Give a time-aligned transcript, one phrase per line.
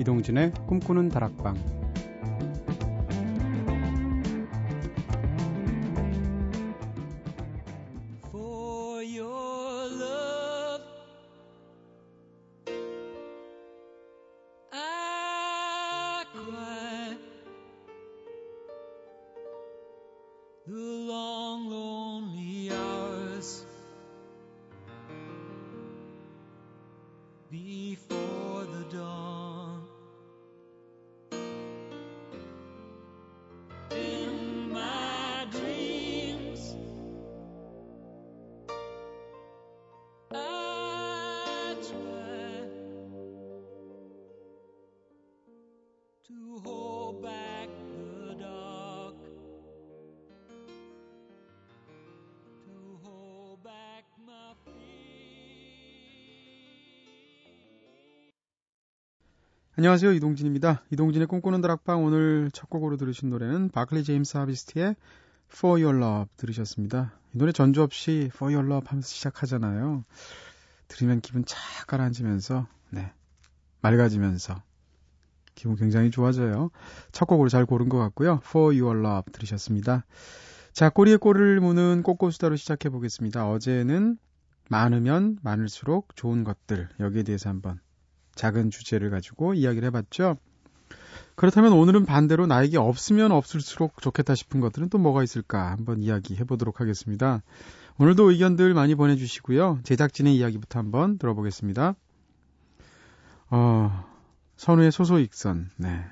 [0.00, 1.79] 이동진의 꿈꾸는 다락방
[59.80, 60.12] 안녕하세요.
[60.12, 60.82] 이동진입니다.
[60.90, 64.94] 이동진의 꿈꾸는 다락방 오늘 첫 곡으로 들으신 노래는 바클리 제임스 하비스트의
[65.50, 67.14] For Your Love 들으셨습니다.
[67.34, 70.04] 이 노래 전주 없이 For Your Love 하면서 시작하잖아요.
[70.86, 73.10] 들으면 기분 착 가라앉으면서 네
[73.80, 74.62] 맑아지면서
[75.54, 76.70] 기분 굉장히 좋아져요.
[77.10, 78.40] 첫 곡으로 잘 고른 것 같고요.
[78.44, 80.04] For Your Love 들으셨습니다.
[80.74, 83.48] 자, 꼬리에 꼬리를 무는 꽃꽃수다로 시작해 보겠습니다.
[83.48, 84.18] 어제는
[84.68, 87.80] 많으면 많을수록 좋은 것들 여기에 대해서 한번
[88.40, 90.38] 작은 주제를 가지고 이야기를 해봤죠.
[91.34, 96.80] 그렇다면 오늘은 반대로 나에게 없으면 없을수록 좋겠다 싶은 것들은 또 뭐가 있을까 한번 이야기해 보도록
[96.80, 97.42] 하겠습니다.
[97.98, 99.80] 오늘도 의견들 많이 보내주시고요.
[99.82, 101.94] 제작진의 이야기부터 한번 들어보겠습니다.
[103.50, 104.04] 어,
[104.56, 106.02] 선우의 소소익선, 네.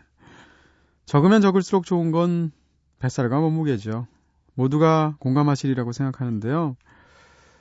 [1.06, 2.52] 적으면 적을수록 좋은 건
[2.98, 4.06] 뱃살과 몸무게죠.
[4.54, 6.76] 모두가 공감하시리라고 생각하는데요.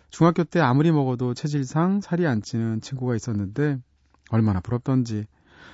[0.10, 3.80] 중학교 때 아무리 먹어도 체질상 살이 안 찌는 친구가 있었는데
[4.30, 5.26] 얼마나 부럽던지.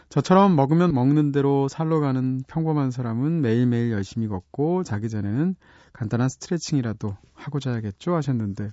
[0.09, 5.56] 저처럼 먹으면 먹는 대로 살로 가는 평범한 사람은 매일매일 열심히 걷고 자기 전에는
[5.94, 8.72] 간단한 스트레칭이라도 하고 자야겠죠 하셨는데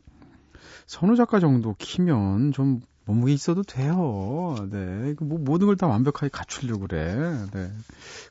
[0.86, 4.54] 선우 작가 정도 키면 좀 몸무게 있어도 돼요.
[4.70, 5.14] 네.
[5.20, 7.14] 뭐 모든 걸 다 완벽하게 갖추려고 그래.
[7.52, 7.70] 네.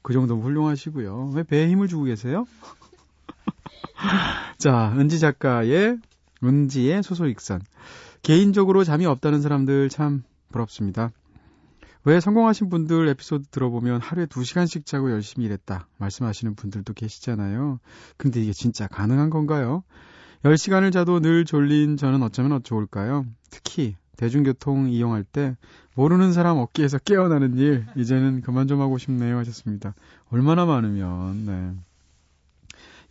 [0.04, 1.32] 그 정도면 훌륭하시고요.
[1.34, 2.46] 왜 배에 힘을 주고 계세요?
[4.58, 5.98] 자, 은지 작가의
[6.44, 7.62] 은지의 소소익선.
[8.22, 11.12] 개인적으로 잠이 없다는 사람들 참 부럽습니다.
[12.06, 17.80] 왜 성공하신 분들 에피소드 들어보면 하루에 2시간씩 자고 열심히 일했다 말씀하시는 분들도 계시잖아요.
[18.18, 19.84] 근데 이게 진짜 가능한 건가요?
[20.44, 23.26] 10시간을 자도 늘 졸린 저는 어쩌면 좋을까요?
[23.50, 25.58] 특히 대중교통 이용할 때
[25.96, 29.94] 모르는 사람 어깨에서 깨어나는 일 이제는 그만 좀 하고 싶네요 하셨습니다.
[30.30, 31.74] 얼마나 많으면 네.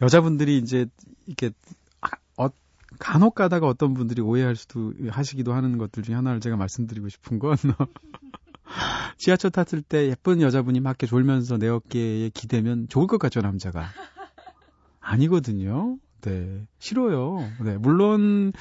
[0.00, 0.87] 여자분들이 이제
[1.27, 1.50] 이렇게
[2.38, 2.48] 어,
[2.98, 7.56] 간혹 가다가 어떤 분들이 오해할 수도 하시기도 하는 것들 중에 하나를 제가 말씀드리고 싶은 건
[9.16, 13.86] 지하철 탔을 때 예쁜 여자분이 막 이렇게 졸면서 내 어깨에 기대면 좋을 것 같죠, 남자가.
[15.00, 15.98] 아니거든요.
[16.20, 16.66] 네.
[16.78, 17.38] 싫어요.
[17.64, 17.76] 네.
[17.78, 18.52] 물론,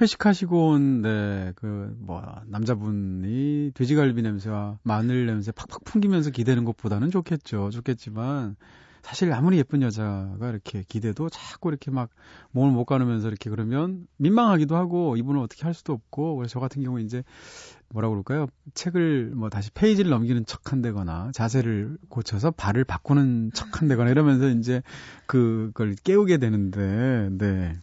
[0.00, 7.70] 회식하시고 온, 네, 그, 뭐, 남자분이 돼지갈비 냄새와 마늘 냄새 팍팍 풍기면서 기대는 것보다는 좋겠죠.
[7.70, 8.56] 좋겠지만,
[9.04, 12.08] 사실 아무리 예쁜 여자가 이렇게 기대도 자꾸 이렇게 막
[12.52, 16.82] 몸을 못 가누면서 이렇게 그러면 민망하기도 하고 이분은 어떻게 할 수도 없고 그래서 저 같은
[16.82, 17.22] 경우 이제
[17.94, 18.48] 뭐라 그럴까요?
[18.74, 24.82] 책을 뭐 다시 페이지를 넘기는 척 한다거나 자세를 고쳐서 발을 바꾸는 척 한다거나 이러면서 이제
[25.26, 27.78] 그걸 깨우게 되는데 네.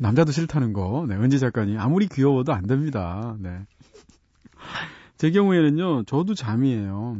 [0.00, 1.04] 남자도 싫다는 거.
[1.06, 3.36] 네, 은지 작가님 아무리 귀여워도 안 됩니다.
[3.38, 3.66] 네.
[5.18, 6.04] 제 경우에는요.
[6.04, 7.18] 저도 잠이에요.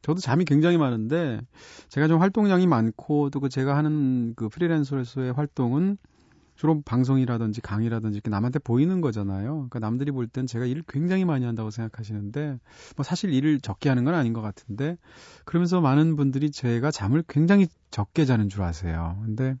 [0.00, 1.42] 저도 잠이 굉장히 많은데
[1.90, 5.98] 제가 좀 활동량이 많고 또 그 제가 하는 그 프리랜서로서의 활동은
[6.60, 9.54] 주로 방송이라든지 강의라든지 이렇게 남한테 보이는 거잖아요.
[9.54, 12.58] 그러니까 남들이 볼 땐 제가 일을 굉장히 많이 한다고 생각하시는데
[12.96, 14.98] 뭐 사실 일을 적게 하는 건 아닌 것 같은데
[15.46, 19.18] 그러면서 많은 분들이 제가 잠을 굉장히 적게 자는 줄 아세요.
[19.24, 19.56] 근데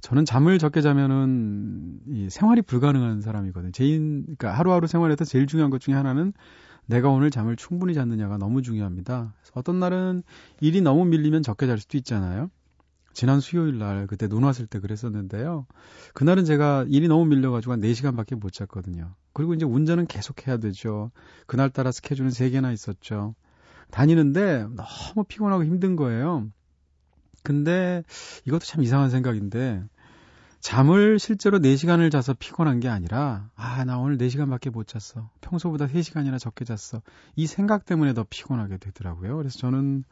[0.00, 3.72] 저는 잠을 적게 자면은 이 생활이 불가능한 사람이거든요.
[3.72, 6.32] 제인 그러니까 하루하루 생활에서 제일 중요한 것 중에 하나는
[6.86, 9.34] 내가 오늘 잠을 충분히 잤느냐가 너무 중요합니다.
[9.54, 10.22] 어떤 날은
[10.60, 12.48] 일이 너무 밀리면 적게 잘 수도 있잖아요.
[13.16, 15.66] 지난 수요일 날 그때 눈 왔을 때 그랬었는데요.
[16.12, 19.14] 그날은 제가 일이 너무 밀려가지고 한 4시간밖에 못 잤거든요.
[19.32, 21.10] 그리고 이제 운전은 계속 해야 되죠.
[21.46, 23.34] 그날따라 스케줄은 3개나 있었죠.
[23.90, 26.46] 다니는데 너무 피곤하고 힘든 거예요.
[27.42, 28.02] 근데
[28.44, 29.82] 이것도 참 이상한 생각인데
[30.66, 35.30] 잠을 실제로 4시간을 자서 피곤한 게 아니라, 아, 나 오늘 4시간밖에 못 잤어.
[35.40, 37.02] 평소보다 3시간이나 적게 잤어.
[37.36, 39.36] 이 생각 때문에 더 피곤하게 되더라고요.
[39.36, 40.02] 그래서 저는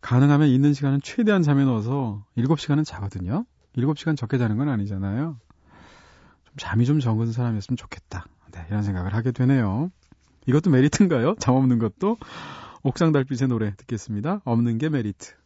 [0.00, 3.44] 가능하면 있는 시간은 최대한 잠에 넣어서 7시간은 자거든요.
[3.76, 5.38] 7시간 적게 자는 건 아니잖아요.
[6.46, 8.26] 좀 잠이 좀 적은 사람이었으면 좋겠다.
[8.50, 9.92] 네, 이런 생각을 하게 되네요.
[10.48, 11.36] 이것도 메리트인가요?
[11.38, 12.16] 잠 없는 것도?
[12.82, 14.40] 옥상 달빛의 노래 듣겠습니다.
[14.46, 15.41] 없는 게 메리트.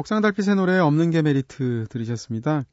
[0.00, 2.64] 옥상 달빛의 노래 없는 게 메리트 들으셨습니다.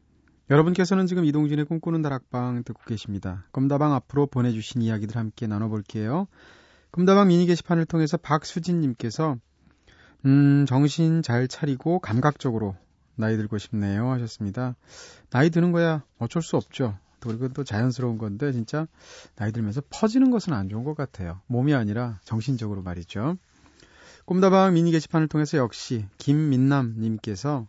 [0.50, 3.44] 여러분께서는 지금 이동진의 꿈꾸는 다락방 듣고 계십니다.
[3.52, 6.28] 꿈다방 앞으로 보내주신 이야기들 함께 나눠볼게요.
[6.92, 9.36] 꿈다방 미니 게시판을 통해서 박수진님께서
[10.26, 12.78] 음, 정신 잘 차리고 감각적으로
[13.16, 14.78] 나이 들고 싶네요 하셨습니다.
[15.30, 16.98] 나이 드는 거야 어쩔 수 없죠.
[17.20, 18.88] 그리고 또 자연스러운 건데 진짜
[19.36, 21.42] 나이 들면서 퍼지는 것은 안 좋은 것 같아요.
[21.48, 23.36] 몸이 아니라 정신적으로 말이죠.
[24.28, 27.66] 꿈다방 미니 게시판을 통해서 역시 김민남님께서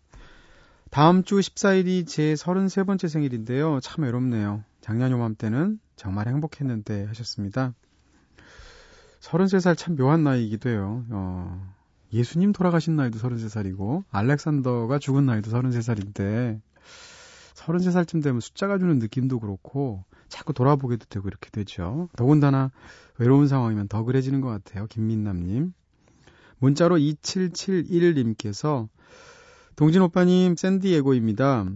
[0.90, 3.78] 다음 주 14일이 제 33번째 생일인데요.
[3.80, 4.64] 참 외롭네요.
[4.80, 7.74] 작년 요맘때는 정말 행복했는데 하셨습니다.
[9.20, 11.04] 33살 참 묘한 나이이기도 해요.
[11.10, 11.74] 어,
[12.12, 16.60] 예수님 돌아가신 나이도 33살이고, 알렉산더가 죽은 나이도 33살인데,
[17.54, 22.08] 33살쯤 되면 숫자가 주는 느낌도 그렇고, 자꾸 돌아보게도 되고 이렇게 되죠.
[22.16, 22.72] 더군다나
[23.18, 24.88] 외로운 상황이면 더 그래지는 것 같아요.
[24.88, 25.72] 김민남님.
[26.58, 28.88] 문자로 2771님께서
[29.76, 31.66] 동진 오빠님 샌디에고입니다.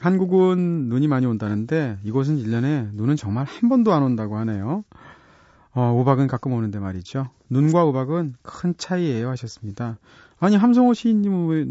[0.00, 4.84] 한국은 눈이 많이 온다는데 이곳은 1년에 눈은 정말 한 번도 안 온다고 하네요.
[5.72, 7.28] 어, 우박은 가끔 오는데 말이죠.
[7.50, 9.98] 눈과 우박은 큰 차이예요 하셨습니다.
[10.38, 11.64] 아니 함성호 시인님은 왜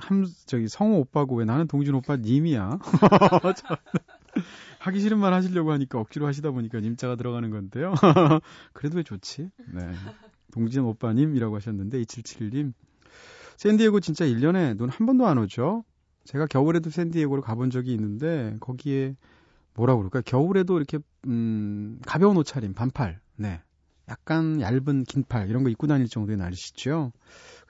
[0.00, 2.78] 함, 저기 성호 오빠고 왜 나는 동진 오빠 님이야?
[4.78, 7.92] 하기 싫은 말 하시려고 하니까 억지로 하시다 보니까 님자가 들어가는 건데요.
[8.72, 9.50] 그래도 왜 좋지?
[9.74, 9.90] 네.
[10.50, 12.72] 동진 오빠님이라고 하셨는데 2771님
[13.56, 15.84] 샌디에고 진짜 1년에 눈 한 번도 안 오죠.
[16.24, 19.16] 제가 겨울에도 샌디에고를 가본 적이 있는데 거기에
[19.74, 23.60] 뭐라 그럴까 겨울에도 이렇게 음 가벼운 옷차림 반팔 네
[24.08, 27.12] 약간 얇은 긴팔 이런 거 입고 다닐 정도의 날씨죠.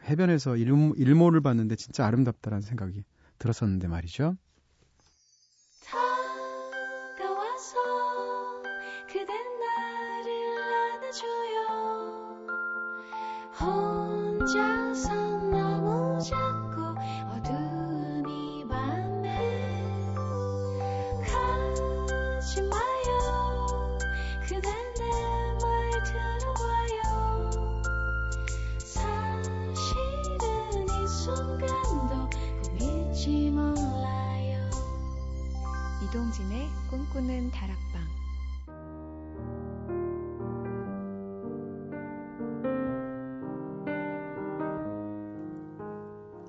[0.08, 3.04] 해변에서 일모, 일모를 봤는데 진짜 아름답다라는 생각이
[3.38, 4.36] 들었었는데 말이죠.
[13.60, 13.89] home.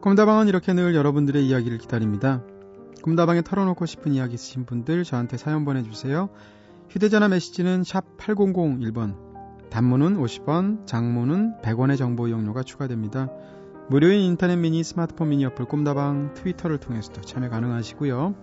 [0.01, 2.43] 꿈다방은 이렇게 늘 여러분들의 이야기를 기다립니다.
[3.03, 6.29] 꿈다방에 털어놓고 싶은 이야기 있으신 분들 저한테 사연 보내주세요.
[6.89, 13.29] 휴대전화 메시지는 샵 8001번, 단문은 50원, 장문은 100원의 정보 이용료가 추가됩니다.
[13.89, 18.33] 무료인 인터넷 미니 스마트폰 미니 어플 꿈다방 트위터를 통해서도 참여 가능하시고요.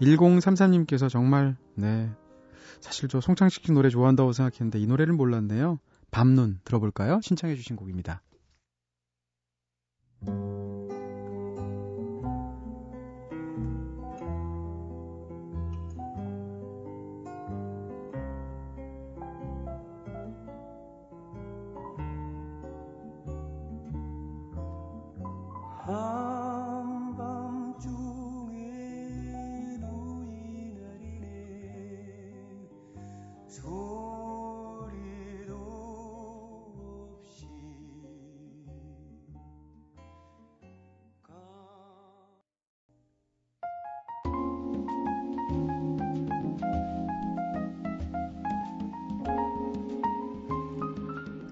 [0.00, 2.08] 1033님께서 정말 네
[2.80, 5.80] 사실 저 송창식 노래 좋아한다고 생각했는데 이 노래를 몰랐네요.
[6.12, 7.20] 밤눈 들어볼까요?
[7.22, 8.22] 신청해 주신 곡입니다.
[25.86, 26.25] heart.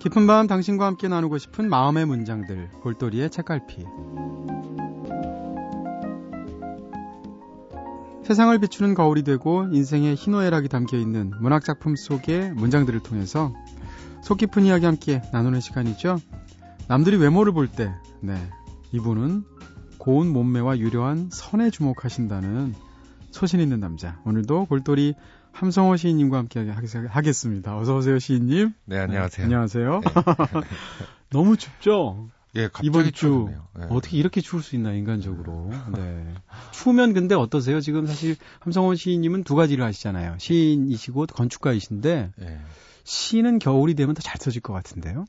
[0.04, 3.86] 깊은 밤 당신과 함께 나누고 싶은 마음의 문장들 골돌이의 책갈피
[8.22, 13.54] 세상을 비추는 거울이 되고 인생의 희노애락이 담겨 있는 문학 작품 속의 문장들을 통해서
[14.22, 16.20] 속 깊은 이야기 함께 나누는 시간이죠.
[16.86, 18.36] 남들이 외모를 볼 때, 네,
[18.92, 19.44] 이분은
[19.96, 22.74] 고운 몸매와 유려한 선에 주목하신다는
[23.30, 24.20] 소신 있는 남자.
[24.26, 25.14] 오늘도 골돌이
[25.54, 26.68] 함성호 시인님과 함께
[27.08, 27.78] 하겠습니다.
[27.78, 28.72] 어서 오세요, 시인님.
[28.86, 29.46] 네, 안녕하세요.
[29.48, 30.00] 네, 안녕하세요.
[30.00, 30.10] 네.
[31.30, 32.28] 너무 춥죠?
[32.56, 33.86] 예, 이번 주 네.
[33.88, 35.70] 어떻게 이렇게 추울 수 있나 인간적으로.
[35.96, 36.34] 네.
[36.72, 37.80] 추우면 근데 어떠세요?
[37.80, 40.36] 지금 사실 함성원 시인님은 두 가지를 하시잖아요.
[40.38, 42.60] 시인이시고 건축가이신데 네.
[43.04, 45.24] 시는 겨울이 되면 더 잘 써질 것 같은데요.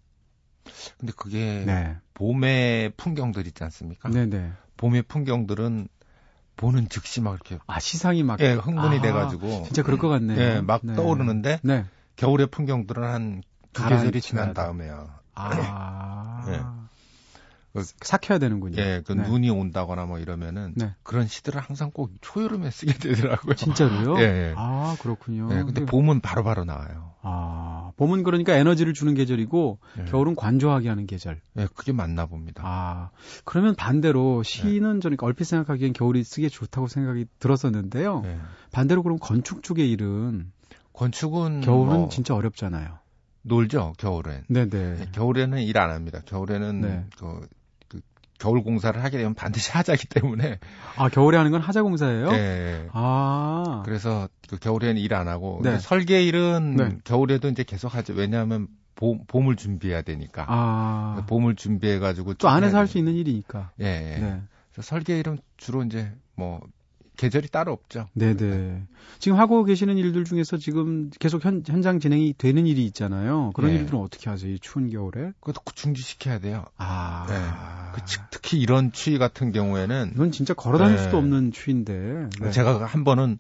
[1.00, 1.96] 근데 그게 네.
[2.16, 4.10] 봄의 풍경들 있지 않습니까?
[4.10, 4.52] 네네.
[4.78, 5.88] 봄의 풍경들은
[6.58, 10.40] 보는 즉시 막 이렇게 아 시상이 막 예, 흥분이 아, 돼가지고 진짜 그럴 것 같네요.
[10.40, 10.96] 예, 막 네.
[10.96, 11.86] 떠오르는데 네.
[12.16, 13.42] 겨울의 풍경들은 한
[13.76, 14.54] 두 계절이 지난 돼.
[14.54, 15.10] 다음에요.
[15.36, 16.46] 아.
[16.48, 16.62] 예.
[17.76, 18.78] 그- 삭혀야 되는군요.
[18.82, 19.28] 예, 그 네.
[19.28, 20.94] 눈이 온다거나 뭐 이러면은 네.
[21.04, 23.56] 그런 시들을 항상 꼭 초여름에 쓰게 되더라고요.
[23.56, 24.16] 진짜로요?
[24.24, 24.54] 예, 예.
[24.56, 25.50] 아 그렇군요.
[25.52, 27.14] 예, 근데 그- 봄은 바로 바로 나와요.
[27.22, 30.06] 아 봄은 그러니까 에너지를 주는 계절이고 예.
[30.06, 31.42] 겨울은 관조하게 하는 계절.
[31.58, 32.64] 예, 그게 맞나 봅니다.
[32.66, 33.10] 아,
[33.44, 38.22] 그러면 반대로 시는 저는 얼핏 생각하기엔 겨울이 쓰기에 좋다고 생각이 들었었는데요.
[38.26, 38.40] 예.
[38.72, 40.52] 반대로 그럼 건축 쪽의 일은
[40.94, 43.00] 건축은 겨울은 뭐 진짜 어렵잖아요.
[43.42, 44.46] 놀죠, 겨울엔.
[44.50, 44.98] 네네.
[45.02, 46.20] 예, 겨울에는 일 안 합니다.
[46.26, 47.06] 겨울에는 네.
[47.18, 47.48] 그, 그
[48.40, 50.60] 겨울 공사를 하게 되면 반드시 하자기 때문에
[50.98, 52.30] 아, 겨울에 하는 건 하자 공사예요?
[52.32, 52.88] 예, 예.
[52.92, 55.80] 아, 그래서 그 겨울에는 일 안 하고 네.
[55.80, 56.98] 설계 일은 네.
[57.04, 58.14] 겨울에도 이제 계속 하죠.
[58.14, 60.46] 왜냐하면 봄, 봄을 준비해야 되니까.
[60.48, 63.72] 아, 봄을 준비해 가지고 또 안에서 할 수 있는 일이니까.
[63.82, 64.20] 예, 예.
[64.20, 64.42] 네.
[64.82, 66.60] 설계 일은 주로 이제 뭐
[67.16, 68.08] 계절이 따로 없죠.
[68.14, 68.84] 네네.
[69.20, 73.52] 지금 하고 계시는 일들 중에서 지금 계속 현, 현장 진행이 되는 일이 있잖아요.
[73.56, 73.76] 그런 예.
[73.76, 74.52] 일들은 어떻게 하세요?
[74.52, 75.32] 이 추운 겨울에?
[75.40, 76.66] 그것도 중지시켜야 돼요.
[76.78, 77.36] 아, 네.
[78.00, 81.04] 그 즉- 특히 이런 추위 같은 경우에는 이건 진짜 걸어 다닐 네.
[81.04, 82.30] 수도 없는 추위인데.
[82.42, 82.52] 네.
[82.52, 83.38] 제가 한 번은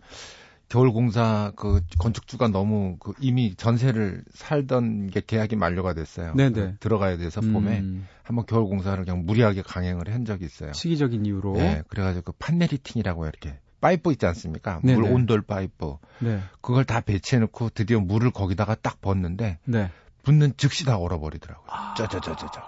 [0.67, 6.33] 겨울 공사 그 건축주가 너무 그 이미 전세를 살던 게 계약이 만료가 됐어요.
[6.35, 6.51] 네네.
[6.53, 10.73] 그 들어가야 돼서 봄에 음, 한번 겨울 공사를 그냥 무리하게 강행을 한 적이 있어요.
[10.73, 11.55] 시기적인 이유로.
[11.59, 14.79] 예, 그래가지고 그 판넬히팅이라고 이렇게 파이프 있지 않습니까?
[14.83, 14.99] 네네.
[14.99, 16.41] 물 온돌 파이프 네.
[16.61, 19.91] 그걸 다 배치해놓고 드디어 물을 거기다가 딱 붓는데 네.
[20.23, 21.67] 붓는 즉시 다 얼어버리더라고요.
[21.95, 22.63] 짜자자자자.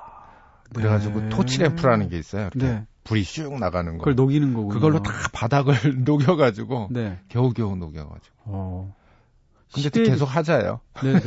[0.75, 1.29] 그래가지고 네.
[1.29, 2.49] 토치램프라는 게 있어요.
[2.53, 2.85] 이렇게 네.
[3.03, 3.99] 불이 슉 나가는 거.
[3.99, 4.73] 그걸 녹이는 거군요.
[4.73, 5.73] 그걸로 다 바닥을
[6.05, 7.19] 녹여가지고 네.
[7.29, 8.35] 겨우겨우 녹여가지고.
[8.45, 8.95] 어.
[9.73, 10.79] 근데 또 시베리- 계속 하자요.
[11.03, 11.19] 네네.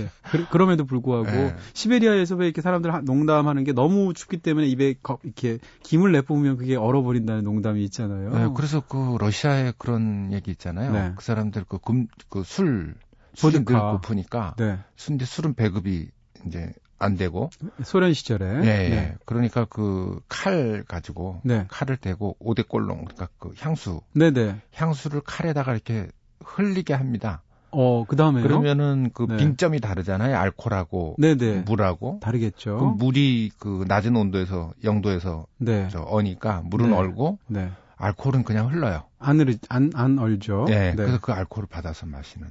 [0.51, 1.55] 그, 럼에도 불구하고 네.
[1.75, 6.57] 시베리아에서 왜 이렇게 사람들 하- 농담하는 게 너무 춥기 때문에 입에 거- 이렇게 김을 내뿜으면
[6.57, 8.31] 그게 얼어버린다는 농담이 있잖아요.
[8.31, 10.93] 네, 그래서 그 러시아에 그런 얘기 있잖아요.
[10.93, 11.13] 네.
[11.17, 12.95] 그 사람들 그 금, 그 술,
[13.35, 13.79] 술이 늘.
[13.79, 14.55] 고프니까.
[14.59, 14.79] 네.
[15.07, 16.09] 근데 술은 배급이
[16.47, 17.51] 이제 안 되고.
[17.83, 18.45] 소련 시절에.
[18.65, 18.89] 예, 예.
[18.89, 19.15] 네.
[19.27, 21.67] 그러니까 그 칼 가지고 네.
[21.69, 24.61] 칼을 대고 오대꼴롱 그러니까 그 향수 네네.
[24.75, 26.09] 향수를 칼에다가 이렇게
[26.45, 27.43] 흘리게 합니다.
[27.73, 28.43] 어, 그 다음에요?
[28.43, 29.37] 그러면은 그 네.
[29.37, 30.37] 빙점이 다르잖아요.
[30.37, 31.63] 알코올하고 네네.
[31.67, 32.19] 물하고.
[32.21, 32.77] 다르겠죠.
[32.79, 35.89] 그럼 물이 그 낮은 온도에서 영도에서 네.
[35.91, 36.97] 저 어니까 물은 네.
[36.97, 37.71] 얼고 네.
[37.97, 39.03] 알코올은 그냥 흘러요.
[39.19, 40.65] 안으로, 안, 안 얼죠.
[40.69, 40.95] 네.
[40.97, 42.49] 그래서 그 알코올을 받아서 마시는.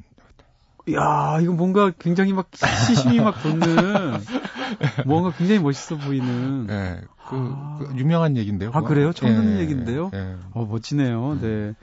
[0.88, 3.66] 이야, 이거 뭔가 굉장히 막 시심이 막 돋는,
[5.06, 6.68] 뭔가 굉장히 멋있어 보이는.
[6.70, 7.02] 예.
[7.30, 7.78] 그, 아.
[7.80, 8.72] 그 유명한 얘기인데요.
[8.74, 8.82] 아.
[8.82, 9.14] 그래요?
[9.14, 10.10] 처음 듣는 예, 얘기인데요?
[10.16, 10.36] 예.
[10.52, 11.32] 어, 멋지네요.
[11.34, 11.42] 음.
[11.42, 11.74] 네.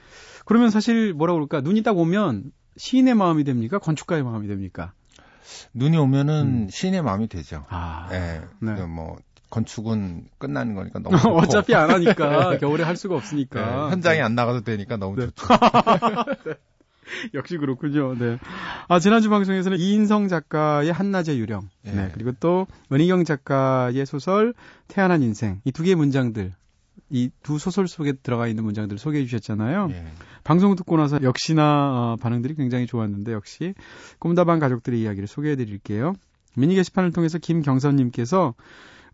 [0.44, 1.60] 그러면 사실 뭐라 그럴까?
[1.60, 2.44] 눈이 딱 오면
[2.76, 3.78] 시인의 마음이 됩니까?
[3.78, 4.92] 건축가의 마음이 됩니까?
[5.75, 6.68] 눈이 오면은 음.
[6.71, 7.64] 시인의 마음이 되죠.
[7.68, 8.09] 아.
[8.12, 8.42] 예.
[8.61, 8.75] 네.
[8.75, 9.16] 그뭐
[9.50, 11.37] 건축은 끝나는 거니까 너무 좋고.
[11.38, 15.26] 어차피 안 하니까 겨울에 할 수가 없으니까 예, 현장에 안 나가도 되니까 너무 네.
[15.26, 15.47] 좋죠.
[17.35, 18.14] 역시 그렇군요.
[18.18, 18.38] 네.
[18.88, 21.90] 아 지난주 방송에서는 이인성 작가의 한낮의 유령, 예.
[21.92, 24.54] 네 그리고 또 은희경 작가의 소설
[24.88, 26.52] 태어난 인생 이 두 개의 문장들,
[27.10, 29.88] 이 두 소설 속에 들어가 있는 문장들을 소개해 주셨잖아요.
[29.92, 30.06] 예.
[30.42, 33.75] 방송 듣고 나서 역시나 어, 반응들이 굉장히 좋았는데 역시
[34.18, 36.14] 꿈다방 가족들의 이야기를 소개해 드릴게요.
[36.56, 38.54] 미니 게시판을 통해서 김경선님께서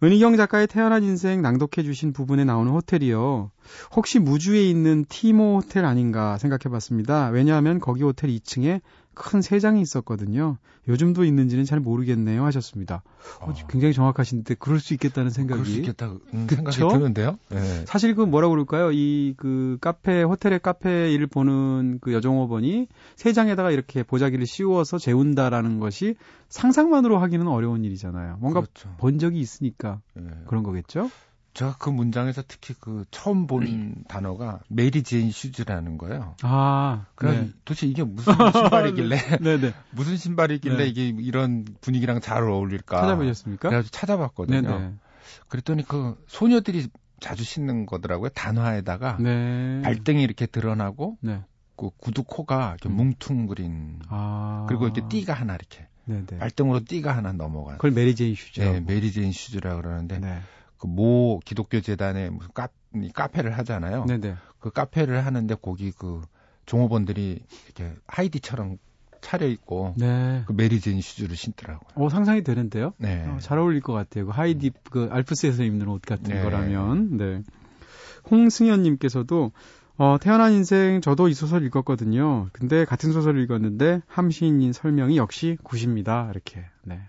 [0.02, 3.50] 은희경 작가의 태어난 인생 낭독해 주신 부분에 나오는 호텔이요.
[3.94, 7.28] 혹시 무주에 있는 티모 호텔 아닌가 생각해 봤습니다.
[7.28, 8.80] 왜냐하면 거기 호텔 2층에
[9.14, 10.59] 큰 세장이 있었거든요.
[10.88, 13.02] 요즘도 있는지는 잘 모르겠네요 하셨습니다.
[13.40, 13.54] 어, 어.
[13.69, 16.47] 굉장히 정확하신데 그럴 수 있겠다는 생각이 그럴 수 있겠다 음?
[16.49, 17.38] 생각이 드는데요.
[17.52, 17.85] 예.
[17.87, 18.90] 사실 그 뭐라 그럴까요?
[18.92, 26.14] 이 그 카페 호텔의 카페 일을 보는 그 여종업원이 새장에다가 이렇게 보자기를 씌워서 재운다라는 것이
[26.49, 28.37] 상상만으로 하기는 어려운 일이잖아요.
[28.40, 28.95] 뭔가 그렇죠.
[28.99, 30.23] 본 적이 있으니까 예.
[30.47, 31.11] 그런 거겠죠?
[31.54, 36.35] 제가 그 문장에서 특히 그 처음 본 단어가 메리 제인 슈즈라는 거예요.
[36.42, 37.50] 아, 그래서 네.
[37.64, 39.75] 도대체 이게 무슨 신발이길래 네, 네.
[39.92, 40.87] 무슨 신발이길래 네.
[40.87, 43.00] 이게 이런 분위기랑 잘 어울릴까?
[43.00, 43.68] 찾아보셨습니까?
[43.68, 44.61] 그래가지고 찾아봤거든요.
[44.62, 44.94] 네, 네.
[45.49, 46.88] 그랬더니 그 소녀들이
[47.21, 48.30] 자주 신는 거더라고요.
[48.30, 49.82] 단화에다가 네.
[49.82, 51.42] 발등이 이렇게 드러나고 네.
[51.76, 52.97] 그 구두 코가 이렇게 음.
[52.97, 54.64] 뭉퉁그린 아.
[54.68, 56.38] 그리고 이렇게 띠가 하나 이렇게 네, 네.
[56.38, 57.78] 발등으로 띠가 하나 넘어가는.
[57.78, 58.73] 그걸 메리제인 슈즈라고.
[58.73, 60.40] 네, 메리 제인 슈즈라 그러는데 네.
[60.82, 64.04] 그 모 기독교 재단에 무슨 카, 이 카페를 하잖아요.
[64.06, 64.34] 네, 네.
[64.58, 66.22] 그 카페를 하는데 거기 그
[66.66, 68.78] 종업원들이 이렇게 하이디처럼
[69.20, 70.42] 차려 입고 네.
[70.44, 71.88] 그 메리제인 슈즈를 신더라고요.
[71.94, 72.94] 어, 상상이 되는데요?
[72.98, 73.24] 네.
[73.28, 74.26] 어, 잘 어울릴 것 같아요.
[74.26, 76.42] 그 하이디 그 알프스에서 입는 옷 같은 네.
[76.42, 77.16] 거라면.
[77.16, 77.42] 네.
[78.28, 79.52] 홍승현님께서도
[79.98, 82.48] 어, 태어난 인생 저도 이 소설 읽었거든요.
[82.52, 86.28] 근데 같은 소설을 읽었는데 함시인인 설명이 역시 굿입니다.
[86.32, 86.64] 이렇게.
[86.82, 87.02] 네.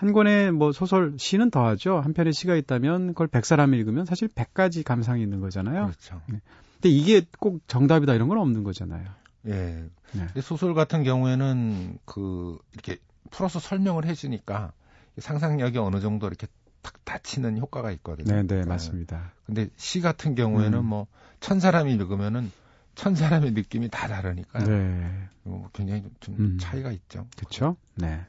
[0.00, 2.00] 한 권의 뭐 소설 시는 더하죠.
[2.00, 5.88] 한 편의 시가 있다면 그걸 100사람이 읽으면 사실 100가지 감상이 있는 거잖아요.
[5.88, 6.22] 그렇죠.
[6.26, 6.40] 네.
[6.72, 9.04] 근데 이게 꼭 정답이다 이런 건 없는 거잖아요.
[9.48, 9.84] 예.
[10.12, 10.40] 네.
[10.40, 12.96] 소설 같은 경우에는 그 이렇게
[13.30, 14.72] 풀어서 설명을 해 주니까
[15.18, 16.46] 상상력이 어느 정도 이렇게
[16.80, 18.34] 탁 닫히는 효과가 있거든요.
[18.34, 19.34] 네, 네, 맞습니다.
[19.44, 20.84] 근데 시 같은 경우에는 음.
[20.86, 22.50] 뭐천 사람이 읽으면은
[22.94, 25.28] 천 사람의 느낌이 다 다르니까 네.
[25.42, 26.58] 뭐 굉장히 좀 음.
[26.58, 27.26] 차이가 있죠.
[27.36, 27.76] 그렇죠?
[27.96, 28.24] 네.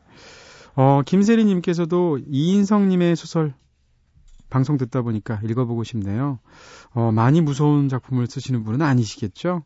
[0.76, 3.54] 어, 김세리 님께서도 이인성 님의 소설
[4.50, 6.40] 방송 듣다 보니까 읽어보고 싶네요.
[6.94, 9.64] 어, 많이 무서운 작품을 쓰시는 분은 아니시겠죠?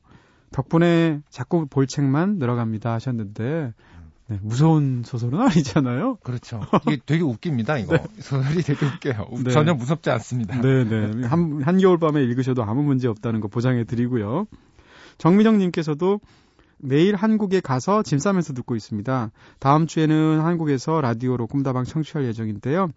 [0.52, 3.74] 덕분에 자꾸 볼 책만 늘어갑니다 하셨는데
[4.28, 6.18] 네, 무서운 소설은 아니잖아요.
[6.24, 6.62] 그렇죠.
[6.88, 7.98] 이게 되게 웃깁니다, 이거.
[8.20, 9.28] 소설이 되게 웃겨요.
[9.44, 9.52] 네.
[9.52, 10.60] 전혀 무섭지 않습니다.
[10.62, 11.28] 네네.
[11.28, 14.48] 한, 한겨울 밤에 읽으셔도 아무 문제 없다는 거 보장해 드리고요.
[15.20, 16.20] 정미정 님께서도
[16.78, 19.32] 매일 한국에 가서 짐 싸면서 듣고 있습니다.
[19.60, 22.90] 다음 주에는 한국에서 라디오로 꿈다방 청취할 예정인데요.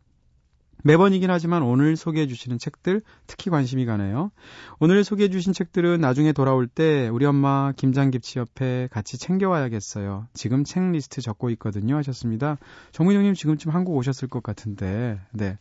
[0.84, 4.30] 매번이긴 하지만 오늘 소개해 주시는 책들 특히 관심이 가네요.
[4.78, 10.28] 오늘 소개해 주신 책들은 나중에 돌아올 때 우리 엄마 김장김치 옆에 같이 챙겨와야겠어요.
[10.34, 12.58] 지금 책 리스트 적고 있거든요 하셨습니다.
[12.92, 15.58] 정민정님 지금쯤 한국 오셨을 것 같은데 네.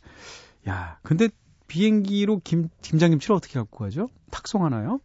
[0.68, 1.30] 야 근데
[1.68, 4.10] 비행기로 김, 김장김치를 어떻게 갖고 가죠?
[4.32, 5.00] 탁송하나요?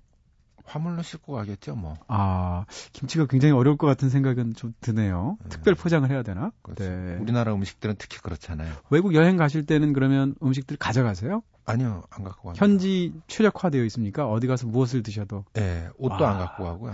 [0.64, 1.96] 화물로 싣고 가겠죠, 뭐.
[2.08, 5.36] 아, 김치가 굉장히 어려울 것 같은 생각은 좀 드네요.
[5.42, 5.48] 네.
[5.48, 6.50] 특별 포장을 해야 되나?
[6.62, 6.84] 그렇죠.
[6.84, 7.16] 네.
[7.20, 8.72] 우리나라 음식들은 특히 그렇잖아요.
[8.90, 11.42] 외국 여행 가실 때는 그러면 음식들 가져가세요?
[11.64, 12.64] 아니요, 안 갖고 갑니다.
[12.64, 14.28] 현지 최적화되어 있습니까?
[14.28, 15.44] 어디 가서 무엇을 드셔도.
[15.58, 16.30] 예, 옷도 와.
[16.32, 16.92] 안 갖고 가고요.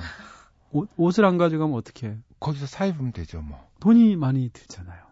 [0.73, 2.17] 옷, 옷을 안 가져가면 어떻게?
[2.41, 3.59] 거기서 사 입으면 되죠, 뭐.
[3.81, 5.08] 돈이 많이 들잖아요.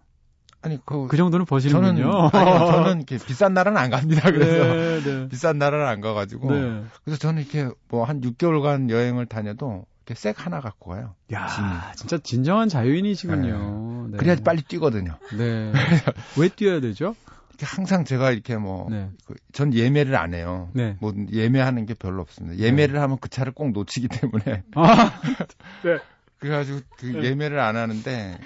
[0.67, 2.31] 아니, 그, 그 정도는 저는, 버시는군요.
[2.33, 4.31] 아니요, 저는 이렇게 비싼 나라는 안 갑니다.
[4.31, 4.75] 그래서.
[4.75, 5.29] 네, 네.
[5.31, 6.53] 비싼 나라를 안 가가지고.
[6.53, 6.83] 네.
[7.05, 11.15] 그래서 저는 이렇게 뭐 한 6개월간 여행을 다녀도 이렇게 색 하나 갖고 가요.
[11.33, 11.69] 야, 짐이.
[11.97, 14.09] 진짜 진정한 자유인이시군요.
[14.13, 14.17] 네.
[14.19, 15.19] 그래야지 빨리 뛰거든요.
[15.37, 15.73] 네.
[16.39, 17.17] 왜 뛰어야 되죠?
[17.61, 19.09] 항상 제가 이렇게 뭐, 네.
[19.27, 20.69] 그, 전 예매를 안 해요.
[20.75, 20.97] 네.
[21.01, 22.59] 뭐 예매하는 게 별로 없습니다.
[22.63, 24.63] 예매를 하면 그 차를 꼭 놓치기 때문에.
[24.75, 25.21] 아,
[25.83, 25.99] 네.
[26.39, 27.25] 그래가지고 그 네.
[27.25, 28.39] 예매를 안 하는데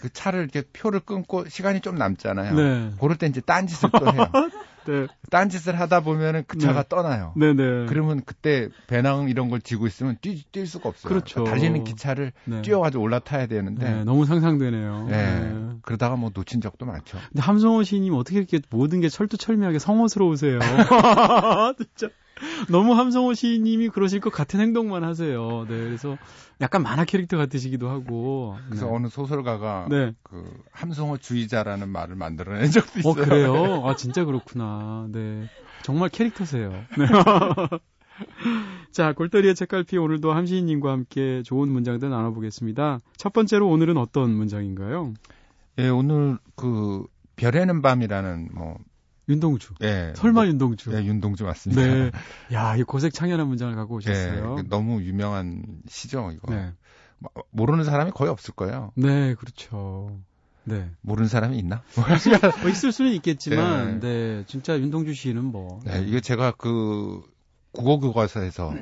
[0.00, 2.54] 그 차를 이렇게 표를 끊고 시간이 좀 남잖아요.
[2.54, 2.90] 네.
[3.00, 4.26] 그럴 때 이제 딴짓을 또 해요.
[4.86, 5.08] 네.
[5.30, 6.88] 딴짓을 하다 보면은 그 차가 네.
[6.88, 7.32] 떠나요.
[7.36, 7.86] 네네.
[7.86, 11.08] 그러면 그때 배낭 이런 걸 쥐고 있으면 뛰, 뛸 수가 없어요.
[11.08, 11.44] 그렇죠.
[11.44, 12.62] 달리는 기차를 네.
[12.62, 15.06] 뛰어가지고 올라타야 되는데 네, 너무 상상되네요.
[15.08, 15.40] 네.
[15.40, 15.76] 네.
[15.82, 17.18] 그러다가 뭐 놓친 적도 많죠.
[17.28, 20.58] 근데 함성호 시인님 어떻게 이렇게 모든 게 철두철미하게 성어스러우세요?
[21.78, 22.08] 진짜
[22.70, 25.64] 너무 함성호 시인님이 그러실 것 같은 행동만 하세요.
[25.68, 26.18] 네, 그래서
[26.60, 28.56] 약간 만화 캐릭터 같으시기도 하고.
[28.66, 28.92] 그래서 네.
[28.92, 30.12] 어느 소설가가 네.
[30.22, 33.12] 그 함성어 주의자라는 말을 만들어낸 적도 있어요.
[33.12, 33.54] 어 그래요?
[33.86, 35.06] 아 진짜 그렇구나.
[35.10, 35.48] 네,
[35.82, 36.70] 정말 캐릭터세요.
[36.98, 37.06] 네.
[38.92, 43.00] 자, 골다리의 책갈피 오늘도 함시인님과 함께 좋은 문장들 나눠보겠습니다.
[43.16, 45.12] 첫 번째로 오늘은 어떤 문장인가요?
[45.78, 47.04] 예, 오늘 그
[47.36, 48.78] 별에는 밤이라는 뭐
[49.28, 49.74] 윤동주.
[49.82, 50.12] 예.
[50.16, 50.92] 설마 윤동주.
[50.94, 51.82] 예, 윤동주 맞습니다.
[51.82, 52.10] 네.
[52.52, 54.56] 야, 이 고색 창연한 문장을 갖고 예, 오셨어요.
[54.68, 56.54] 너무 유명한 시죠, 이거.
[56.54, 56.72] 네.
[57.18, 58.92] 뭐, 모르는 사람이 거의 없을 거예요.
[58.94, 60.20] 네, 그렇죠.
[60.64, 60.90] 네.
[61.00, 61.82] 모르는 사람이 있나?
[62.62, 64.08] 뭐 있을 수는 있겠지만, 네.
[64.38, 64.44] 네.
[64.46, 65.80] 진짜 윤동주 씨는 뭐.
[65.84, 67.22] 네, 이게 제가 그
[67.72, 68.74] 국어 교과서에서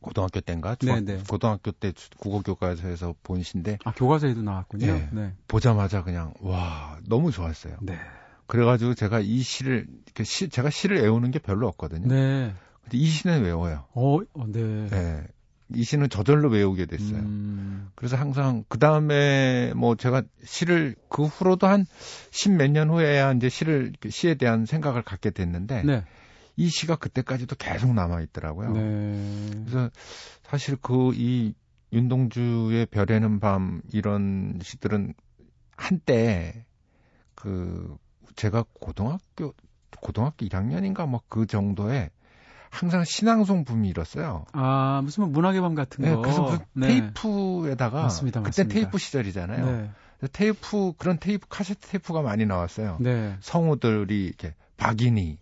[0.00, 1.22] 고등학교 때인가 중학, 네, 네.
[1.28, 4.86] 고등학교 때 주- 국어 교과서에서 본 시인데 아, 교과서에도 나왔군요.
[4.86, 5.08] 예.
[5.12, 5.32] 네.
[5.48, 7.76] 보자마자 그냥 와 너무 좋았어요.
[7.80, 7.98] 네.
[8.46, 9.86] 그래가지고 제가 이 시를
[10.22, 12.06] 시, 제가 시를 외우는 게 별로 없거든요.
[12.08, 12.52] 네.
[12.82, 13.86] 근데 이 시는 외워요.
[13.94, 14.88] 어, 어, 네.
[14.90, 15.26] 네.
[15.74, 17.20] 이 시는 저절로 외우게 됐어요.
[17.20, 21.86] 음, 그래서 항상 그 다음에 뭐 제가 시를 그 후로도 한
[22.30, 26.04] 십 몇 년 후에야 이제 시를 시에 대한 생각을 갖게 됐는데 네.
[26.56, 28.72] 이 시가 그때까지도 계속 남아 있더라고요.
[28.72, 29.50] 네.
[29.64, 29.90] 그래서
[30.42, 31.54] 사실 그 이
[31.92, 35.14] 윤동주의 별에는 밤 이런 시들은
[35.76, 36.66] 한때
[37.34, 37.96] 그
[38.36, 39.54] 제가 고등학교
[40.00, 42.10] 고등학교 1학년인가 뭐 그 정도에
[42.70, 44.44] 한창 시 낭송 붐이 일었어요.
[44.52, 46.20] 아, 무슨 뭐 문학의 밤 같은 네, 거.
[46.22, 46.88] 그래서 그 네.
[46.88, 48.74] 테이프에다가 맞습니다, 그때 맞습니다.
[48.74, 49.64] 테이프 시절이잖아요.
[49.64, 49.90] 네.
[50.32, 52.96] 테이프 그런 테이프 카세트 테이프가 많이 나왔어요.
[53.00, 53.36] 네.
[53.40, 55.38] 성우들이 이렇게 박인희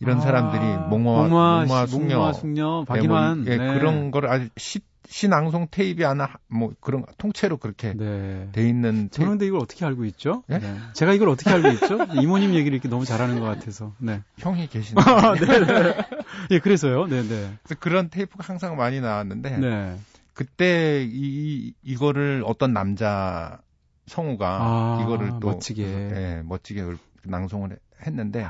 [0.00, 3.44] 이런 아, 사람들이 목마 시- 숙녀 숙녀, 네, 뭐.
[3.48, 3.74] 예, 네.
[3.78, 8.48] 그런 거를 아주 시, 신앙송 테이프 하나 뭐 그런 통째로 그렇게 네.
[8.52, 9.30] 돼 있는 저는 테이프.
[9.30, 10.44] 근데 이걸 어떻게 알고 있죠?
[10.50, 10.58] 예?
[10.58, 10.76] 네.
[10.92, 11.98] 제가 이걸 어떻게 알고 있죠?
[12.20, 13.94] 이모님 얘기를 이렇게 너무 잘하는 것 같아서.
[13.98, 14.22] 네.
[14.36, 15.02] 형이 계시는
[16.52, 17.58] 예, 그래서 네, 네.
[17.62, 19.96] 그래서 그런 테이프가 항상 많이 나왔는데 네.
[20.34, 23.60] 그때 이 이거를 어떤 남자
[24.06, 25.82] 성우가 아, 이거를 또 멋지게.
[25.84, 26.84] 예, 멋지게
[27.24, 28.46] 낭송을 했는데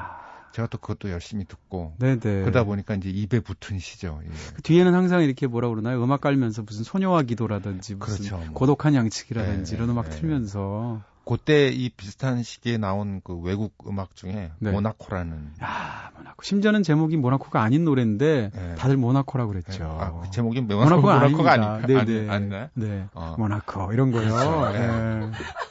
[0.58, 2.18] 제가 또 그것도 열심히 듣고 네네.
[2.18, 4.20] 그러다 보니까 이제 입에 붙은 시죠.
[4.24, 4.28] 예.
[4.54, 6.02] 그 뒤에는 항상 이렇게 뭐라 그러나요?
[6.02, 8.36] 음악 깔면서 무슨 소녀의 기도라든지 무슨 그렇죠.
[8.38, 8.54] 뭐.
[8.54, 10.16] 고독한 양치기라든지 네, 이런 음악 네.
[10.16, 14.70] 틀면서 그때 이 비슷한 시기에 나온 그 외국 음악 중에 네.
[14.72, 18.74] 모나코라는 야 모나코 심지어는 제목이 모나코가 아닌 노래인데 네.
[18.74, 19.84] 다들 모나코라고 그랬죠.
[19.84, 21.72] 아, 그 제목이 모나코가 모나코가 아닙니다.
[21.74, 21.86] 아닌가?
[21.86, 22.18] 네 네.
[22.20, 22.68] 아니, 아니나요?
[22.74, 23.06] 네.
[23.14, 23.36] 어.
[23.38, 24.28] 모나코 이런 거요.
[24.28, 24.72] 그렇죠.
[24.72, 24.78] 네.
[24.80, 25.30] 예.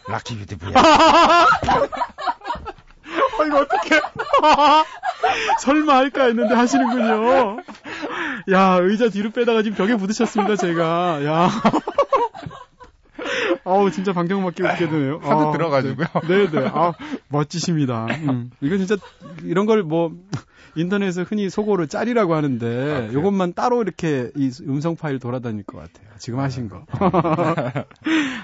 [0.10, 0.70] lucky beautiful.
[0.78, 0.82] 어,
[3.48, 4.02] 이거 어떡해.
[5.62, 7.58] 설마 할까 했는데 하시는군요.
[8.52, 11.24] 야, 의자 뒤로 빼다가 지금 벽에 부딪혔습니다, 제가.
[11.26, 11.50] 야.
[13.66, 15.20] 아우, 진짜 방정맞게 웃게 되네요.
[15.22, 16.08] 하도 아, 들어가지고요.
[16.28, 16.68] 네, 네.
[16.72, 16.94] 아,
[17.28, 18.06] 멋지십니다.
[18.06, 18.50] 음.
[18.62, 18.96] 이거 진짜,
[19.44, 20.12] 이런 걸 뭐,
[20.76, 23.14] 인터넷에서 흔히 속어로 짤이라고 하는데, 그래요?
[23.14, 26.08] 요것만 따로 이렇게 이 음성 파일 돌아다닐 것 같아요.
[26.18, 26.86] 지금 하신 거.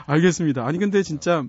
[0.08, 0.66] 알겠습니다.
[0.66, 1.44] 아니, 근데 진짜,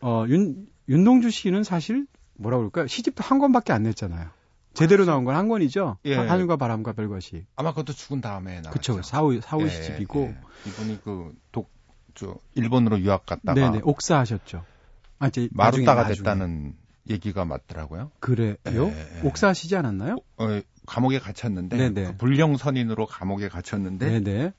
[0.00, 2.06] 어, 윤, 윤동주 씨는 사실,
[2.38, 2.86] 뭐라 그럴까요?
[2.86, 4.30] 시집도 한 권밖에 안 냈잖아요.
[4.74, 5.98] 제대로 나온 건 한 권이죠?
[6.04, 6.14] 예.
[6.14, 7.44] 하늘과 바람과 별것이.
[7.56, 8.70] 아마 그것도 죽은 다음에 나왔죠.
[8.70, 9.02] 그쵸.
[9.02, 10.20] 사후, 사후 예, 시집이고.
[10.20, 10.36] 예.
[10.66, 11.70] 이분이 그 독,
[12.14, 13.80] 저, 일본으로 유학 갔다가 네네.
[13.82, 14.64] 옥사 하셨죠.
[15.18, 15.84] 아, 이제 나중에.
[15.84, 16.74] 됐다는
[17.10, 18.12] 얘기가 맞더라고요.
[18.20, 18.54] 그래요?
[18.66, 19.20] 예, 예.
[19.26, 20.18] 옥사 하시지 않았나요?
[20.36, 22.04] 어, 감옥에 갇혔는데 네네.
[22.04, 24.52] 그 불령 선인으로 감옥에 갇혔는데 네네.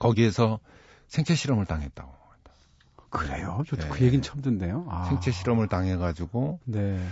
[0.00, 0.58] 거기에서
[1.06, 2.10] 생체 실험을 당했다고.
[3.12, 3.62] 그래요?
[3.68, 3.88] 저도 예.
[3.88, 4.86] 그 얘기는 처음 듣네요.
[4.88, 5.04] 아.
[5.04, 7.06] 생체 실험을 당해가지고 네.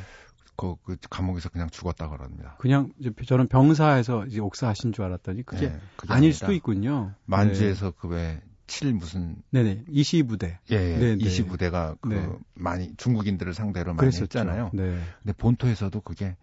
[0.57, 2.57] 그, 그 감옥에서 그냥 죽었다 그럽니다.
[2.59, 2.93] 그냥
[3.27, 7.13] 저는 병사에서 이제 옥사 하신 줄 알았더니 그게 예, 그게 아닐 수도 있군요.
[7.27, 9.65] 만주에서 그 왜 7 무슨 네.
[9.65, 9.85] 네네.
[9.89, 10.61] 이시부대.
[10.71, 11.25] 예, 예 네, 네.
[11.25, 12.29] 20부대가 그 네.
[12.55, 14.39] 많이 중국인들을 상대로 많이 그랬었죠.
[14.39, 14.71] 했잖아요.
[14.73, 14.97] 네.
[15.23, 16.37] 근데 본토에서도 그게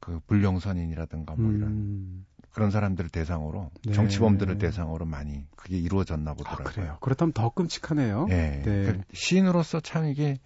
[0.00, 2.26] 그 불령선인이라든가 뭐 이런 음.
[2.52, 3.92] 그런 사람들을 대상으로 네.
[3.92, 6.64] 정치범들을 대상으로 많이 그게 이루어졌나 아, 보더라고요.
[6.64, 6.98] 그래요.
[7.00, 8.26] 그렇다면 더 끔찍하네요.
[8.30, 8.34] 예.
[8.34, 8.62] 네.
[8.64, 10.38] 그러니까 시인으로서 참 이게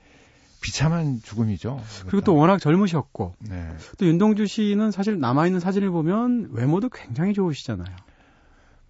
[0.61, 1.83] 비참한 죽음이죠.
[2.03, 3.77] 그리고 또 워낙 젊으셨고 네.
[3.99, 7.95] 또 윤동주 씨는 사실 남아 있는 사진을 보면 외모도 굉장히 좋으시잖아요.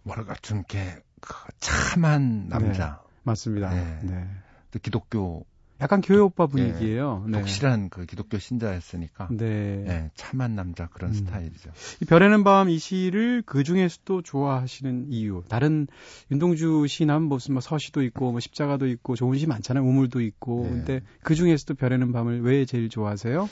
[0.02, 3.70] 뭐랄까 좀 이렇게 그 참한 남자, 맞습니다.
[3.70, 4.00] 네.
[4.02, 4.28] 네.
[4.70, 5.46] 또 기독교
[5.82, 7.26] 약간 교회 오빠 분위기예요.
[7.28, 7.38] 네.
[7.38, 9.84] 독실한 그 기독교 신자였으니까 네.
[9.86, 11.14] 예, 참한 남자 그런 음.
[11.14, 11.70] 스타일이죠.
[12.00, 15.42] 이 별에는 밤 이 시를 그 중에서도 좋아하시는 이유.
[15.48, 15.86] 다른
[16.30, 19.84] 윤동주 시남 무슨 뭐 서시도 있고 뭐 십자가도 있고 좋은 시 많잖아요.
[19.84, 20.62] 우물도 있고.
[20.64, 20.70] 네.
[20.70, 23.48] 근데 그 중에서도 별에는 밤을 왜 제일 좋아하세요?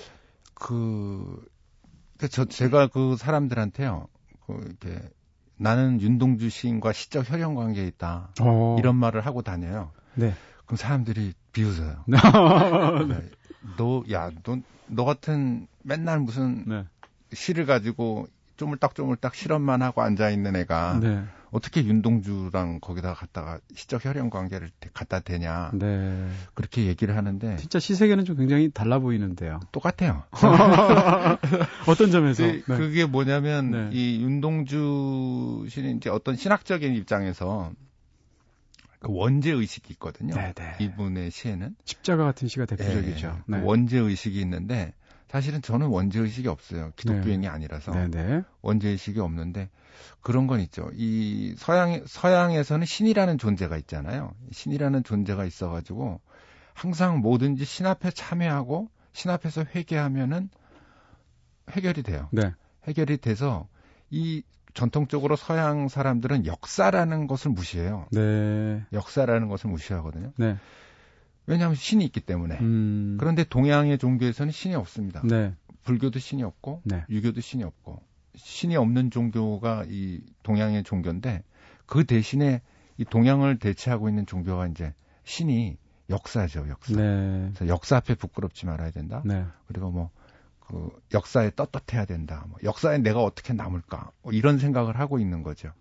[0.55, 1.45] 그,
[2.19, 4.09] 그 저, 제가 그 사람들한테요,
[4.47, 5.01] 그, 이렇게,
[5.57, 8.33] 나는 윤동주 시인과 시적 혈연 관계에 있다.
[8.41, 8.77] 어.
[8.79, 9.93] 이런 말을 하고 다녀요.
[10.15, 10.33] 네.
[10.65, 12.05] 그럼 사람들이 비웃어요.
[13.09, 13.23] 네.
[13.77, 16.85] 너, 야, 너, 너 같은 맨날 무슨 네.
[17.33, 21.23] 시를 가지고 쪼물딱쪼물딱 실험만 하고 앉아있는 애가 네.
[21.51, 25.71] 어떻게 윤동주랑 거기다 갖다가 시적 혈연 관계를 대- 갖다 대냐.
[25.75, 26.29] 네.
[26.55, 29.59] 그렇게 얘기를 하는데 진짜 시 세계는 좀 굉장히 달라 보이는데요.
[29.73, 30.23] 똑같아요.
[31.89, 32.45] 어떤 점에서?
[32.45, 32.77] 그, 네.
[32.77, 33.91] 그게 뭐냐면 네.
[33.93, 37.73] 이 윤동주 씨는 이제 어떤 신학적인 입장에서
[39.01, 40.35] 그 원죄 의식이 있거든요.
[40.35, 40.77] 네, 네.
[40.79, 43.27] 이분의 시에는 십자가 같은 시가 대표적이죠.
[43.29, 43.61] 예, 네.
[43.61, 44.93] 그 원죄 의식이 있는데
[45.29, 46.93] 사실은 저는 원죄 의식이 없어요.
[46.97, 48.43] 기독교인이 아니라서 네, 네.
[48.61, 49.71] 원죄 의식이 없는데
[50.21, 50.91] 그런 건 있죠.
[50.95, 54.35] 이 서양 서양에서는 신이라는 존재가 있잖아요.
[54.53, 56.21] 신이라는 존재가 있어가지고
[56.75, 60.51] 항상 뭐든지 신 앞에 참여하고 신 앞에서 회개하면은
[61.71, 62.29] 해결이 돼요.
[62.33, 62.53] 네.
[62.87, 63.67] 해결이 돼서
[64.11, 64.43] 이
[64.75, 68.07] 전통적으로 서양 사람들은 역사라는 것을 무시해요.
[68.11, 68.85] 네.
[68.93, 70.33] 역사라는 것을 무시하거든요.
[70.37, 70.57] 네.
[71.47, 72.59] 왜냐하면 신이 있기 때문에.
[72.61, 73.17] 음.
[73.19, 75.23] 그런데 동양의 종교에서는 신이 없습니다.
[75.25, 75.55] 네.
[75.83, 77.05] 불교도 신이 없고 네.
[77.09, 78.03] 유교도 신이 없고
[78.37, 81.43] 신이 없는 종교가 이 동양의 종교인데
[81.87, 82.63] 그 대신에
[82.97, 85.77] 이 동양을 대체하고 있는 종교가 이제 신이
[86.11, 86.95] 역사죠, 역사.
[86.95, 87.51] 네.
[87.55, 89.23] 그래서 역사 앞에 부끄럽지 말아야 된다.
[89.25, 89.45] 네.
[89.67, 90.11] 그리고 뭐,
[90.71, 92.47] 그, 역사에 떳떳해야 된다.
[92.49, 94.13] 뭐 역사에 내가 어떻게 남을까.
[94.23, 95.73] 뭐 이런 생각을 하고 있는 거죠.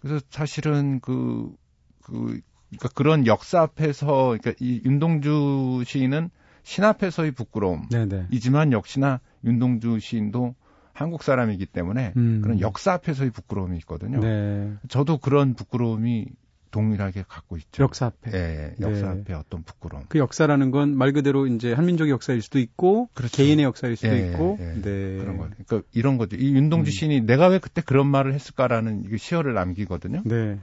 [0.00, 1.54] 그래서 사실은 그,
[2.02, 2.40] 그,
[2.70, 6.30] 그러니까 그런 역사 앞에서, 그러니까 이 윤동주 시인은
[6.62, 7.86] 신 앞에서의 부끄러움.
[7.90, 8.26] 네, 네.
[8.30, 10.54] 이지만 역시나 윤동주 시인도
[10.92, 12.40] 한국 사람이기 때문에 음.
[12.42, 14.20] 그런 역사 앞에서의 부끄러움이 있거든요.
[14.20, 14.74] 네.
[14.88, 16.26] 저도 그런 부끄러움이
[16.70, 17.82] 동일하게 갖고 있죠.
[17.82, 18.32] 역사 앞에.
[18.32, 19.20] 예, 역사 네.
[19.20, 20.04] 앞에 어떤 부끄러움.
[20.08, 23.36] 그 역사라는 건 말 그대로 이제 한민족의 역사일 수도 있고 그렇죠.
[23.36, 25.16] 개인의 역사일 수도 예, 있고 예, 네.
[25.18, 25.48] 그런 거.
[25.66, 26.36] 그러니까 이런 거죠.
[26.36, 26.92] 이 윤동주 음.
[26.92, 30.22] 시인이 내가 왜 그때 그런 말을 했을까라는 시어를 남기거든요.
[30.24, 30.58] 네.